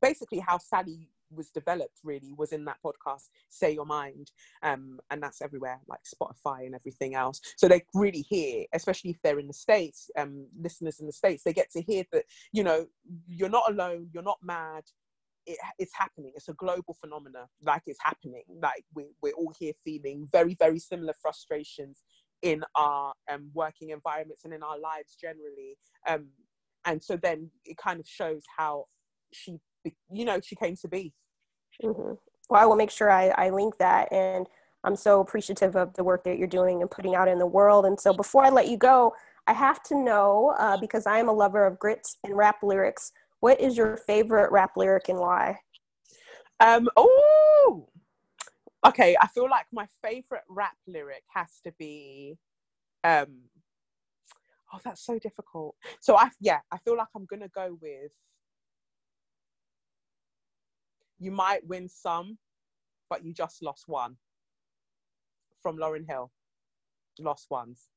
basically 0.00 0.38
how 0.38 0.58
Sally 0.58 1.10
was 1.30 1.50
developed 1.50 1.98
really 2.04 2.32
was 2.36 2.52
in 2.52 2.64
that 2.64 2.78
podcast 2.84 3.28
say 3.48 3.72
your 3.72 3.86
mind 3.86 4.30
um 4.62 4.98
and 5.10 5.22
that's 5.22 5.42
everywhere 5.42 5.80
like 5.88 6.00
spotify 6.04 6.66
and 6.66 6.74
everything 6.74 7.14
else. 7.14 7.40
So 7.56 7.68
they 7.68 7.82
really 7.94 8.24
hear 8.28 8.64
especially 8.72 9.10
if 9.10 9.18
they're 9.22 9.38
in 9.38 9.48
the 9.48 9.52
states 9.52 10.10
um 10.18 10.46
listeners 10.60 11.00
in 11.00 11.06
the 11.06 11.12
states 11.12 11.42
they 11.44 11.52
get 11.52 11.70
to 11.72 11.82
hear 11.82 12.04
that 12.12 12.24
you 12.52 12.62
know 12.62 12.86
you're 13.26 13.48
not 13.48 13.70
alone 13.70 14.08
you're 14.12 14.22
not 14.22 14.38
mad. 14.42 14.84
It, 15.48 15.58
it's 15.78 15.94
happening. 15.94 16.32
It's 16.34 16.48
a 16.48 16.54
global 16.54 16.96
phenomena. 17.00 17.46
Like 17.62 17.82
it's 17.86 18.00
happening. 18.02 18.42
Like 18.60 18.84
we, 18.94 19.06
we're 19.22 19.34
all 19.34 19.52
here 19.58 19.74
feeling 19.84 20.26
very 20.32 20.56
very 20.58 20.80
similar 20.80 21.14
frustrations 21.20 22.02
in 22.42 22.64
our 22.74 23.12
um, 23.30 23.50
working 23.54 23.90
environments 23.90 24.44
and 24.44 24.52
in 24.52 24.62
our 24.62 24.78
lives 24.78 25.16
generally. 25.20 25.78
Um, 26.06 26.28
and 26.84 27.02
so 27.02 27.16
then 27.16 27.50
it 27.64 27.76
kind 27.76 27.98
of 28.00 28.06
shows 28.06 28.42
how 28.56 28.86
she 29.32 29.58
you 30.10 30.24
know 30.24 30.40
she 30.40 30.56
came 30.56 30.76
to 30.76 30.88
be. 30.88 31.12
Mm-hmm. 31.82 32.14
well 32.48 32.62
i 32.62 32.64
will 32.64 32.76
make 32.76 32.90
sure 32.90 33.10
I, 33.10 33.28
I 33.36 33.50
link 33.50 33.76
that 33.78 34.10
and 34.10 34.46
i'm 34.82 34.96
so 34.96 35.20
appreciative 35.20 35.76
of 35.76 35.92
the 35.92 36.04
work 36.04 36.24
that 36.24 36.38
you're 36.38 36.48
doing 36.48 36.80
and 36.80 36.90
putting 36.90 37.14
out 37.14 37.28
in 37.28 37.38
the 37.38 37.46
world. 37.46 37.84
And 37.84 38.00
so 38.00 38.14
before 38.14 38.44
i 38.44 38.48
let 38.48 38.68
you 38.68 38.78
go 38.78 39.12
i 39.46 39.52
have 39.52 39.82
to 39.84 39.94
know 39.94 40.54
uh, 40.58 40.78
because 40.78 41.06
i 41.06 41.18
am 41.18 41.28
a 41.28 41.32
lover 41.32 41.66
of 41.66 41.78
grits 41.78 42.16
and 42.24 42.34
rap 42.36 42.56
lyrics 42.62 43.12
what 43.40 43.60
is 43.60 43.76
your 43.76 43.96
favorite 43.98 44.50
rap 44.50 44.72
lyric 44.76 45.08
and 45.08 45.18
why? 45.18 45.58
Um 46.60 46.88
oh 46.96 47.88
okay 48.86 49.16
i 49.20 49.26
feel 49.26 49.50
like 49.50 49.66
my 49.72 49.86
favorite 50.02 50.44
rap 50.48 50.76
lyric 50.86 51.24
has 51.34 51.60
to 51.64 51.72
be 51.78 52.38
um 53.04 53.26
oh 54.72 54.80
that's 54.84 55.04
so 55.04 55.18
difficult. 55.18 55.74
So 56.00 56.16
i 56.16 56.30
yeah 56.40 56.60
i 56.72 56.78
feel 56.78 56.96
like 56.96 57.08
i'm 57.14 57.26
gonna 57.26 57.48
go 57.48 57.76
with 57.80 58.12
you 61.18 61.30
might 61.30 61.66
win 61.66 61.88
some, 61.88 62.38
but 63.08 63.24
you 63.24 63.32
just 63.32 63.62
lost 63.62 63.84
one. 63.86 64.16
From 65.62 65.78
Lauryn 65.78 66.06
Hill, 66.08 66.30
lost 67.18 67.50
ones. 67.50 67.88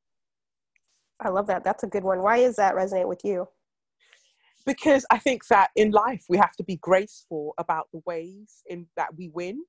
I 1.20 1.30
love 1.30 1.48
that. 1.48 1.64
That's 1.64 1.84
a 1.84 1.88
good 1.88 2.04
one. 2.04 2.22
Why 2.22 2.40
does 2.40 2.56
that 2.56 2.76
resonate 2.76 3.08
with 3.08 3.24
you? 3.24 3.48
Because 4.66 5.06
I 5.12 5.18
think 5.18 5.46
that 5.48 5.70
in 5.76 5.92
life 5.92 6.24
we 6.30 6.38
have 6.38 6.56
to 6.58 6.64
be 6.64 6.78
graceful 6.78 7.54
about 7.58 7.88
the 7.94 8.02
ways 8.06 8.64
in 8.68 8.88
that 8.96 9.16
we 9.18 9.30
win. 9.30 9.64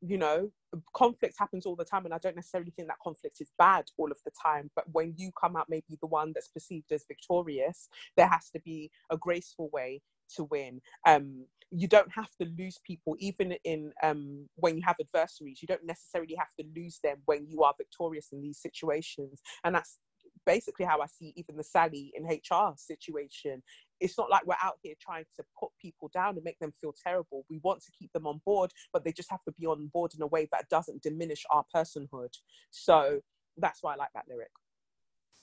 You 0.00 0.18
know, 0.18 0.50
conflict 0.94 1.36
happens 1.38 1.64
all 1.64 1.76
the 1.76 1.84
time, 1.84 2.04
and 2.04 2.12
I 2.12 2.18
don't 2.18 2.36
necessarily 2.36 2.70
think 2.70 2.88
that 2.88 2.98
conflict 3.02 3.40
is 3.40 3.50
bad 3.58 3.84
all 3.96 4.10
of 4.10 4.18
the 4.24 4.32
time. 4.42 4.70
But 4.76 4.84
when 4.92 5.14
you 5.16 5.30
come 5.40 5.56
out 5.56 5.68
maybe 5.68 5.98
the 6.00 6.06
one 6.06 6.32
that's 6.34 6.48
perceived 6.48 6.92
as 6.92 7.04
victorious, 7.06 7.88
there 8.16 8.28
has 8.28 8.50
to 8.50 8.60
be 8.60 8.90
a 9.10 9.16
graceful 9.16 9.70
way 9.72 10.02
to 10.36 10.44
win. 10.44 10.80
Um, 11.06 11.46
you 11.70 11.88
don't 11.88 12.10
have 12.12 12.30
to 12.40 12.48
lose 12.58 12.78
people, 12.84 13.16
even 13.18 13.56
in 13.64 13.92
um, 14.02 14.48
when 14.56 14.76
you 14.76 14.82
have 14.84 14.96
adversaries. 15.00 15.60
You 15.62 15.68
don't 15.68 15.84
necessarily 15.84 16.34
have 16.36 16.54
to 16.60 16.66
lose 16.76 17.00
them 17.02 17.18
when 17.26 17.46
you 17.48 17.62
are 17.62 17.74
victorious 17.76 18.28
in 18.32 18.40
these 18.40 18.58
situations, 18.58 19.40
and 19.64 19.74
that's 19.74 19.98
basically 20.46 20.84
how 20.84 21.00
I 21.00 21.06
see 21.06 21.32
even 21.36 21.56
the 21.56 21.64
Sally 21.64 22.12
in 22.14 22.24
HR 22.24 22.74
situation. 22.76 23.62
It's 24.00 24.18
not 24.18 24.30
like 24.30 24.46
we're 24.46 24.56
out 24.62 24.78
here 24.82 24.94
trying 25.00 25.24
to 25.36 25.44
put 25.58 25.70
people 25.80 26.10
down 26.12 26.34
and 26.34 26.44
make 26.44 26.58
them 26.58 26.72
feel 26.80 26.94
terrible. 27.06 27.44
We 27.48 27.60
want 27.62 27.82
to 27.84 27.92
keep 27.98 28.12
them 28.12 28.26
on 28.26 28.40
board, 28.44 28.70
but 28.92 29.04
they 29.04 29.12
just 29.12 29.30
have 29.30 29.42
to 29.44 29.52
be 29.52 29.66
on 29.66 29.90
board 29.92 30.12
in 30.14 30.22
a 30.22 30.26
way 30.26 30.48
that 30.52 30.68
doesn't 30.68 31.02
diminish 31.02 31.44
our 31.50 31.64
personhood. 31.74 32.34
So 32.70 33.20
that's 33.56 33.82
why 33.82 33.94
I 33.94 33.96
like 33.96 34.10
that 34.14 34.24
lyric. 34.28 34.50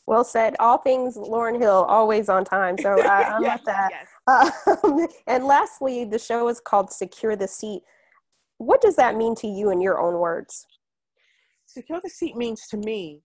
Well 0.08 0.24
said. 0.24 0.56
All 0.60 0.78
things 0.78 1.16
Lauryn 1.16 1.60
Hill, 1.60 1.86
always 1.88 2.30
on 2.30 2.44
time. 2.44 2.78
So 2.78 3.00
uh, 3.00 3.08
I 3.08 3.40
love 3.40 3.62
that. 3.66 3.92
Yes. 3.92 4.08
Um, 4.84 5.08
and 5.28 5.46
lastly, 5.46 6.06
the 6.06 6.20
show 6.20 6.48
is 6.48 6.60
called 6.60 6.92
Secure 6.92 7.36
the 7.36 7.48
Seat. 7.48 7.82
What 8.58 8.82
does 8.82 8.96
that 8.98 9.16
mean 9.16 9.36
to 9.36 9.48
you 9.48 9.72
in 9.72 9.82
your 9.82 10.00
own 10.00 10.20
words? 10.20 10.66
Secure 11.66 12.00
the 12.04 12.10
seat 12.10 12.36
means 12.36 12.68
to 12.68 12.78
me 12.78 13.22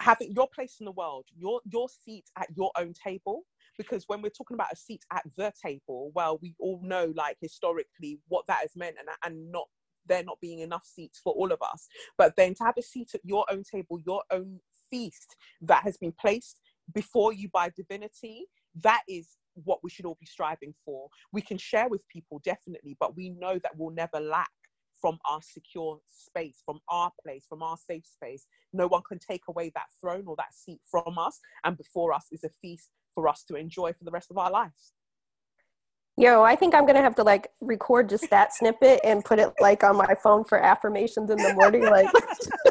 having 0.00 0.32
your 0.32 0.48
place 0.54 0.76
in 0.80 0.86
the 0.86 0.92
world, 0.92 1.24
your 1.36 1.60
your 1.70 1.88
seat 1.88 2.24
at 2.36 2.48
your 2.56 2.70
own 2.76 2.92
table. 2.92 3.44
Because 3.76 4.04
when 4.08 4.22
we're 4.22 4.30
talking 4.30 4.56
about 4.56 4.72
a 4.72 4.76
seat 4.76 5.04
at 5.12 5.22
the 5.36 5.52
table, 5.64 6.10
well, 6.14 6.38
we 6.42 6.54
all 6.58 6.80
know 6.82 7.12
like 7.14 7.36
historically 7.40 8.18
what 8.28 8.44
that 8.48 8.60
has 8.60 8.74
meant, 8.76 8.96
and 8.98 9.08
and 9.24 9.52
not 9.52 9.68
there 10.06 10.24
not 10.24 10.40
being 10.40 10.60
enough 10.60 10.84
seats 10.84 11.20
for 11.22 11.32
all 11.34 11.52
of 11.52 11.60
us. 11.62 11.86
But 12.16 12.34
then 12.36 12.54
to 12.54 12.64
have 12.64 12.74
a 12.78 12.82
seat 12.82 13.10
at 13.14 13.20
your 13.24 13.44
own 13.50 13.62
table, 13.62 13.98
your 14.04 14.22
own 14.30 14.60
feast 14.90 15.36
that 15.62 15.82
has 15.82 15.96
been 15.96 16.12
placed 16.20 16.60
before 16.94 17.32
you 17.32 17.48
by 17.52 17.70
divinity, 17.76 18.46
that 18.82 19.02
is 19.08 19.36
what 19.64 19.80
we 19.82 19.90
should 19.90 20.06
all 20.06 20.16
be 20.20 20.26
striving 20.26 20.74
for. 20.84 21.08
We 21.32 21.42
can 21.42 21.58
share 21.58 21.88
with 21.88 22.06
people, 22.08 22.40
definitely, 22.44 22.96
but 23.00 23.16
we 23.16 23.30
know 23.30 23.58
that 23.62 23.72
we'll 23.76 23.94
never 23.94 24.20
lack 24.20 24.50
from 25.00 25.18
our 25.30 25.40
secure 25.42 26.00
space, 26.08 26.62
from 26.64 26.80
our 26.88 27.12
place, 27.24 27.46
from 27.48 27.62
our 27.62 27.76
safe 27.76 28.04
space. 28.06 28.46
No 28.72 28.86
one 28.86 29.02
can 29.08 29.18
take 29.18 29.42
away 29.48 29.70
that 29.74 29.86
throne 30.00 30.24
or 30.26 30.36
that 30.36 30.52
seat 30.54 30.80
from 30.90 31.18
us. 31.18 31.40
And 31.64 31.76
before 31.76 32.12
us 32.12 32.26
is 32.32 32.44
a 32.44 32.50
feast 32.60 32.90
for 33.14 33.28
us 33.28 33.44
to 33.44 33.54
enjoy 33.54 33.92
for 33.92 34.04
the 34.04 34.10
rest 34.10 34.30
of 34.30 34.38
our 34.38 34.50
lives. 34.50 34.92
Yo, 36.16 36.42
I 36.42 36.56
think 36.56 36.74
I'm 36.74 36.84
gonna 36.84 37.00
have 37.00 37.14
to 37.14 37.22
like 37.22 37.46
record 37.60 38.08
just 38.08 38.28
that 38.30 38.52
snippet 38.52 38.98
and 39.04 39.24
put 39.24 39.38
it 39.38 39.52
like 39.60 39.84
on 39.84 39.96
my 39.96 40.16
phone 40.20 40.42
for 40.42 40.58
affirmations 40.58 41.30
in 41.30 41.36
the 41.36 41.54
morning. 41.54 41.82
Like, 41.82 42.08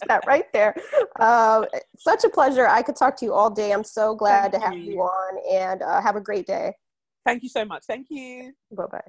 that 0.00 0.08
that 0.08 0.26
right 0.26 0.52
there. 0.52 0.74
Uh, 1.18 1.64
such 1.96 2.24
a 2.24 2.28
pleasure. 2.28 2.66
I 2.66 2.82
could 2.82 2.96
talk 2.96 3.16
to 3.18 3.24
you 3.24 3.32
all 3.32 3.50
day. 3.50 3.72
I'm 3.72 3.84
so 3.84 4.14
glad 4.14 4.52
Thank 4.52 4.64
to 4.64 4.70
have 4.70 4.76
you, 4.76 4.94
you 4.94 5.00
on 5.00 5.38
and 5.52 5.82
uh, 5.82 6.00
have 6.00 6.16
a 6.16 6.20
great 6.20 6.46
day. 6.46 6.72
Thank 7.24 7.42
you 7.42 7.48
so 7.48 7.64
much. 7.64 7.84
Thank 7.86 8.08
you. 8.10 8.52
Bye 8.70 8.84
bye. 8.90 9.00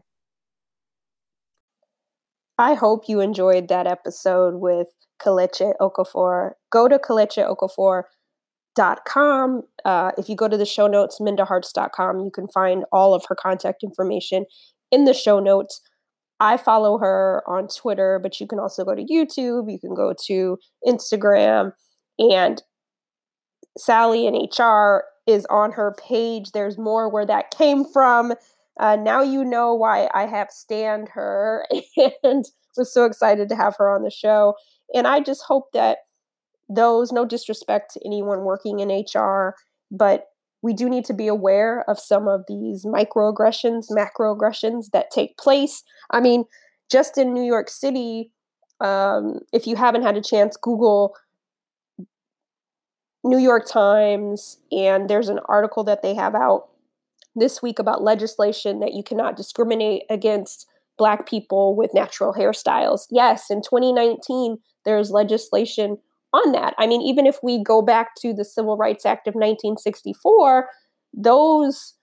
I 2.58 2.74
hope 2.74 3.10
you 3.10 3.20
enjoyed 3.20 3.68
that 3.68 3.86
episode 3.86 4.56
with 4.56 4.88
Kelechi 5.22 5.74
Okafor. 5.82 6.52
Go 6.72 6.88
to 6.88 6.98
kelechiokafor.com. 6.98 9.64
Uh, 9.84 10.12
if 10.18 10.30
you 10.30 10.38
go 10.38 10.48
to 10.48 10.56
the 10.56 10.66
show 10.66 10.88
notes, 10.88 11.20
mindaharts.com, 11.20 12.22
you 12.22 12.32
can 12.32 12.48
find 12.48 12.86
all 12.94 13.14
of 13.14 13.26
her 13.28 13.36
contact 13.36 13.84
information 13.84 14.46
in 14.90 15.04
the 15.04 15.14
show 15.14 15.42
notes. 15.42 15.82
I 16.40 16.58
follow 16.58 16.98
her 16.98 17.44
on 17.48 17.68
Twitter, 17.68 18.20
but 18.22 18.40
you 18.40 18.48
can 18.48 18.60
also 18.60 18.84
go 18.84 18.94
to 18.94 19.04
YouTube, 19.04 19.72
you 19.72 19.80
can 19.80 19.94
go 19.96 20.14
to 20.28 20.58
Instagram, 20.86 21.72
and 22.20 22.62
Sally 23.78 24.28
in 24.28 24.36
HR 24.36 25.06
is 25.28 25.46
on 25.50 25.72
her 25.72 25.96
page. 26.00 26.52
There's 26.52 26.78
more 26.78 27.10
where 27.10 27.26
that 27.26 27.52
came 27.52 27.86
from. 27.86 28.34
Uh, 28.80 28.96
now 28.98 29.22
you 29.22 29.44
know 29.44 29.74
why 29.74 30.10
I 30.14 30.26
have 30.26 30.50
stand 30.52 31.10
her 31.14 31.66
and 32.24 32.46
was 32.78 32.94
so 32.94 33.06
excited 33.06 33.50
to 33.50 33.56
have 33.56 33.76
her 33.78 33.90
on 33.90 34.04
the 34.04 34.12
show. 34.12 34.56
And 34.94 35.08
I 35.08 35.22
just 35.22 35.44
hope 35.44 35.72
that 35.74 36.00
those, 36.70 37.12
no 37.12 37.26
disrespect 37.26 37.94
to 37.94 38.02
anyone 38.06 38.42
working 38.42 38.80
in 38.80 38.90
HR, 38.90 39.56
but 39.92 40.26
we 40.66 40.74
do 40.74 40.90
need 40.90 41.06
to 41.06 41.14
be 41.14 41.28
aware 41.28 41.88
of 41.88 42.00
some 42.00 42.28
of 42.28 42.44
these 42.48 42.86
microaggressions, 42.86 43.92
macroaggressions 43.92 44.90
that 44.94 45.12
take 45.12 45.38
place. 45.38 45.84
I 46.10 46.20
mean, 46.20 46.46
just 46.92 47.20
in 47.20 47.36
New 47.36 47.44
York 47.44 47.70
City, 47.70 48.32
um, 48.80 49.42
if 49.54 49.68
you 49.68 49.76
haven't 49.76 50.02
had 50.02 50.18
a 50.18 50.24
chance, 50.24 50.58
Google 50.58 51.16
New 53.24 53.38
York 53.38 53.68
Times, 53.68 54.58
and 54.72 55.08
there's 55.08 55.30
an 55.30 55.40
article 55.46 55.84
that 55.84 56.02
they 56.02 56.16
have 56.16 56.34
out 56.34 56.70
this 57.36 57.62
week 57.62 57.78
about 57.78 58.02
legislation 58.02 58.80
that 58.80 58.94
you 58.94 59.04
cannot 59.04 59.36
discriminate 59.36 60.02
against 60.10 60.66
Black 60.98 61.30
people 61.30 61.76
with 61.76 61.94
natural 61.94 62.34
hairstyles. 62.34 63.06
Yes, 63.12 63.52
in 63.52 63.62
2019, 63.62 64.58
there's 64.84 65.12
legislation 65.12 66.00
on 66.36 66.52
that. 66.52 66.74
I 66.78 66.88
mean, 66.88 67.02
even 67.02 67.26
if 67.26 67.38
we 67.42 67.64
go 67.64 67.82
back 67.82 68.16
to 68.22 68.34
the 68.34 68.46
Civil 68.46 68.78
Rights 68.78 69.06
Act 69.06 69.28
of 69.28 69.36
1964, 69.36 70.70
those 71.14 71.94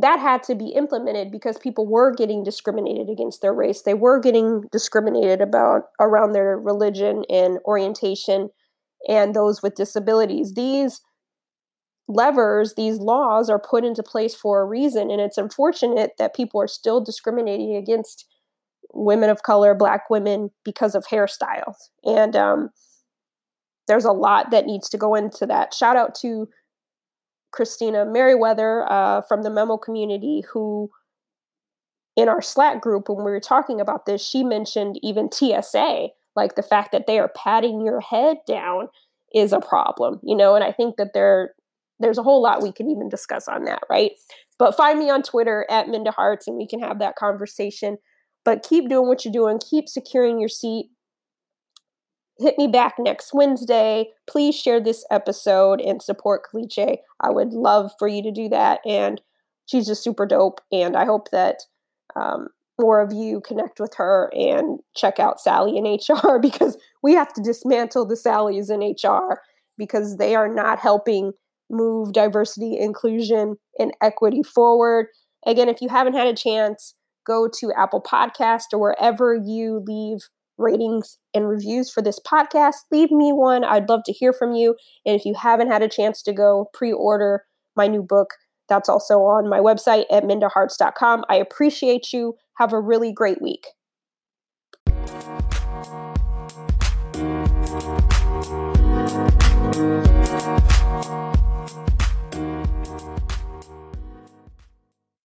that 0.00 0.18
had 0.18 0.42
to 0.44 0.54
be 0.54 0.68
implemented 0.68 1.30
because 1.30 1.58
people 1.58 1.86
were 1.86 2.14
getting 2.14 2.42
discriminated 2.42 3.10
against 3.10 3.42
their 3.42 3.52
race. 3.52 3.82
They 3.82 3.94
were 3.94 4.18
getting 4.20 4.64
discriminated 4.72 5.40
about 5.40 5.82
around 6.00 6.32
their 6.32 6.58
religion 6.58 7.24
and 7.28 7.58
orientation 7.66 8.48
and 9.06 9.34
those 9.34 9.62
with 9.62 9.74
disabilities. 9.74 10.54
These 10.54 11.02
levers, 12.08 12.74
these 12.74 12.98
laws 12.98 13.50
are 13.50 13.60
put 13.60 13.84
into 13.84 14.02
place 14.02 14.34
for 14.34 14.62
a 14.62 14.66
reason. 14.66 15.10
And 15.10 15.20
it's 15.20 15.38
unfortunate 15.38 16.12
that 16.18 16.34
people 16.34 16.60
are 16.60 16.68
still 16.68 17.02
discriminating 17.02 17.76
against 17.76 18.26
women 18.92 19.30
of 19.30 19.42
color, 19.42 19.74
black 19.74 20.10
women, 20.10 20.50
because 20.64 20.94
of 20.94 21.06
hairstyles. 21.06 21.76
And 22.04 22.36
um, 22.36 22.70
there's 23.88 24.04
a 24.04 24.12
lot 24.12 24.50
that 24.50 24.66
needs 24.66 24.88
to 24.90 24.98
go 24.98 25.14
into 25.14 25.46
that. 25.46 25.74
Shout 25.74 25.96
out 25.96 26.14
to 26.16 26.48
Christina 27.52 28.04
Merriweather 28.04 28.90
uh, 28.90 29.22
from 29.22 29.42
the 29.42 29.50
Memo 29.50 29.76
community, 29.76 30.44
who 30.52 30.90
in 32.16 32.28
our 32.28 32.42
Slack 32.42 32.80
group, 32.80 33.08
when 33.08 33.24
we 33.24 33.30
were 33.30 33.40
talking 33.40 33.80
about 33.80 34.06
this, 34.06 34.24
she 34.24 34.44
mentioned 34.44 34.98
even 35.02 35.30
TSA, 35.30 36.08
like 36.36 36.54
the 36.54 36.62
fact 36.62 36.92
that 36.92 37.06
they 37.06 37.18
are 37.18 37.30
patting 37.36 37.84
your 37.84 38.00
head 38.00 38.38
down 38.46 38.88
is 39.34 39.52
a 39.52 39.60
problem, 39.60 40.20
you 40.22 40.36
know, 40.36 40.54
and 40.54 40.64
I 40.64 40.72
think 40.72 40.96
that 40.96 41.14
there 41.14 41.54
there's 42.00 42.18
a 42.18 42.22
whole 42.22 42.42
lot 42.42 42.62
we 42.62 42.72
can 42.72 42.90
even 42.90 43.08
discuss 43.08 43.46
on 43.46 43.64
that, 43.64 43.82
right? 43.88 44.12
But 44.58 44.76
find 44.76 44.98
me 44.98 45.08
on 45.08 45.22
Twitter 45.22 45.64
at 45.70 45.88
Minda 45.88 46.10
Harts 46.10 46.48
and 46.48 46.56
we 46.56 46.66
can 46.66 46.80
have 46.80 46.98
that 46.98 47.14
conversation. 47.14 47.96
But 48.44 48.62
keep 48.62 48.88
doing 48.88 49.08
what 49.08 49.24
you're 49.24 49.32
doing, 49.32 49.58
keep 49.58 49.88
securing 49.88 50.40
your 50.40 50.48
seat. 50.48 50.86
Hit 52.38 52.58
me 52.58 52.66
back 52.66 52.94
next 52.98 53.32
Wednesday. 53.32 54.08
Please 54.28 54.54
share 54.56 54.80
this 54.80 55.04
episode 55.10 55.80
and 55.80 56.02
support 56.02 56.42
Kelechi. 56.44 56.98
I 57.20 57.30
would 57.30 57.52
love 57.52 57.92
for 57.98 58.08
you 58.08 58.22
to 58.22 58.32
do 58.32 58.48
that. 58.48 58.80
And 58.86 59.20
she's 59.66 59.86
just 59.86 60.02
super 60.02 60.26
dope. 60.26 60.60
And 60.72 60.96
I 60.96 61.04
hope 61.04 61.30
that 61.30 61.58
um, 62.16 62.48
more 62.80 63.00
of 63.00 63.12
you 63.12 63.40
connect 63.40 63.78
with 63.78 63.94
her 63.94 64.30
and 64.34 64.80
check 64.96 65.20
out 65.20 65.40
Sally 65.40 65.76
in 65.76 65.84
HR 66.24 66.38
because 66.38 66.76
we 67.02 67.14
have 67.14 67.32
to 67.34 67.42
dismantle 67.42 68.06
the 68.06 68.16
Sallys 68.16 68.70
in 68.70 68.80
HR 68.80 69.40
because 69.78 70.16
they 70.16 70.34
are 70.34 70.48
not 70.48 70.78
helping 70.78 71.32
move 71.70 72.12
diversity, 72.12 72.78
inclusion, 72.78 73.56
and 73.78 73.92
equity 74.02 74.42
forward. 74.42 75.06
Again, 75.46 75.68
if 75.68 75.80
you 75.80 75.88
haven't 75.88 76.14
had 76.14 76.26
a 76.26 76.34
chance, 76.34 76.94
go 77.26 77.48
to 77.60 77.72
Apple 77.76 78.02
Podcast 78.02 78.72
or 78.72 78.78
wherever 78.78 79.34
you 79.34 79.82
leave 79.86 80.18
ratings 80.58 81.18
and 81.34 81.48
reviews 81.48 81.90
for 81.90 82.02
this 82.02 82.20
podcast. 82.20 82.76
Leave 82.90 83.10
me 83.10 83.32
one. 83.32 83.64
I'd 83.64 83.88
love 83.88 84.02
to 84.06 84.12
hear 84.12 84.32
from 84.32 84.52
you. 84.52 84.76
And 85.06 85.16
if 85.16 85.24
you 85.24 85.34
haven't 85.34 85.70
had 85.70 85.82
a 85.82 85.88
chance 85.88 86.22
to 86.22 86.32
go 86.32 86.68
pre-order 86.72 87.44
my 87.74 87.86
new 87.86 88.02
book, 88.02 88.34
that's 88.68 88.88
also 88.88 89.20
on 89.20 89.48
my 89.48 89.58
website 89.58 90.04
at 90.10 90.24
mindaharts.com. 90.24 91.24
I 91.28 91.36
appreciate 91.36 92.12
you. 92.12 92.34
Have 92.58 92.72
a 92.72 92.80
really 92.80 93.12
great 93.12 93.40
week. 93.42 93.66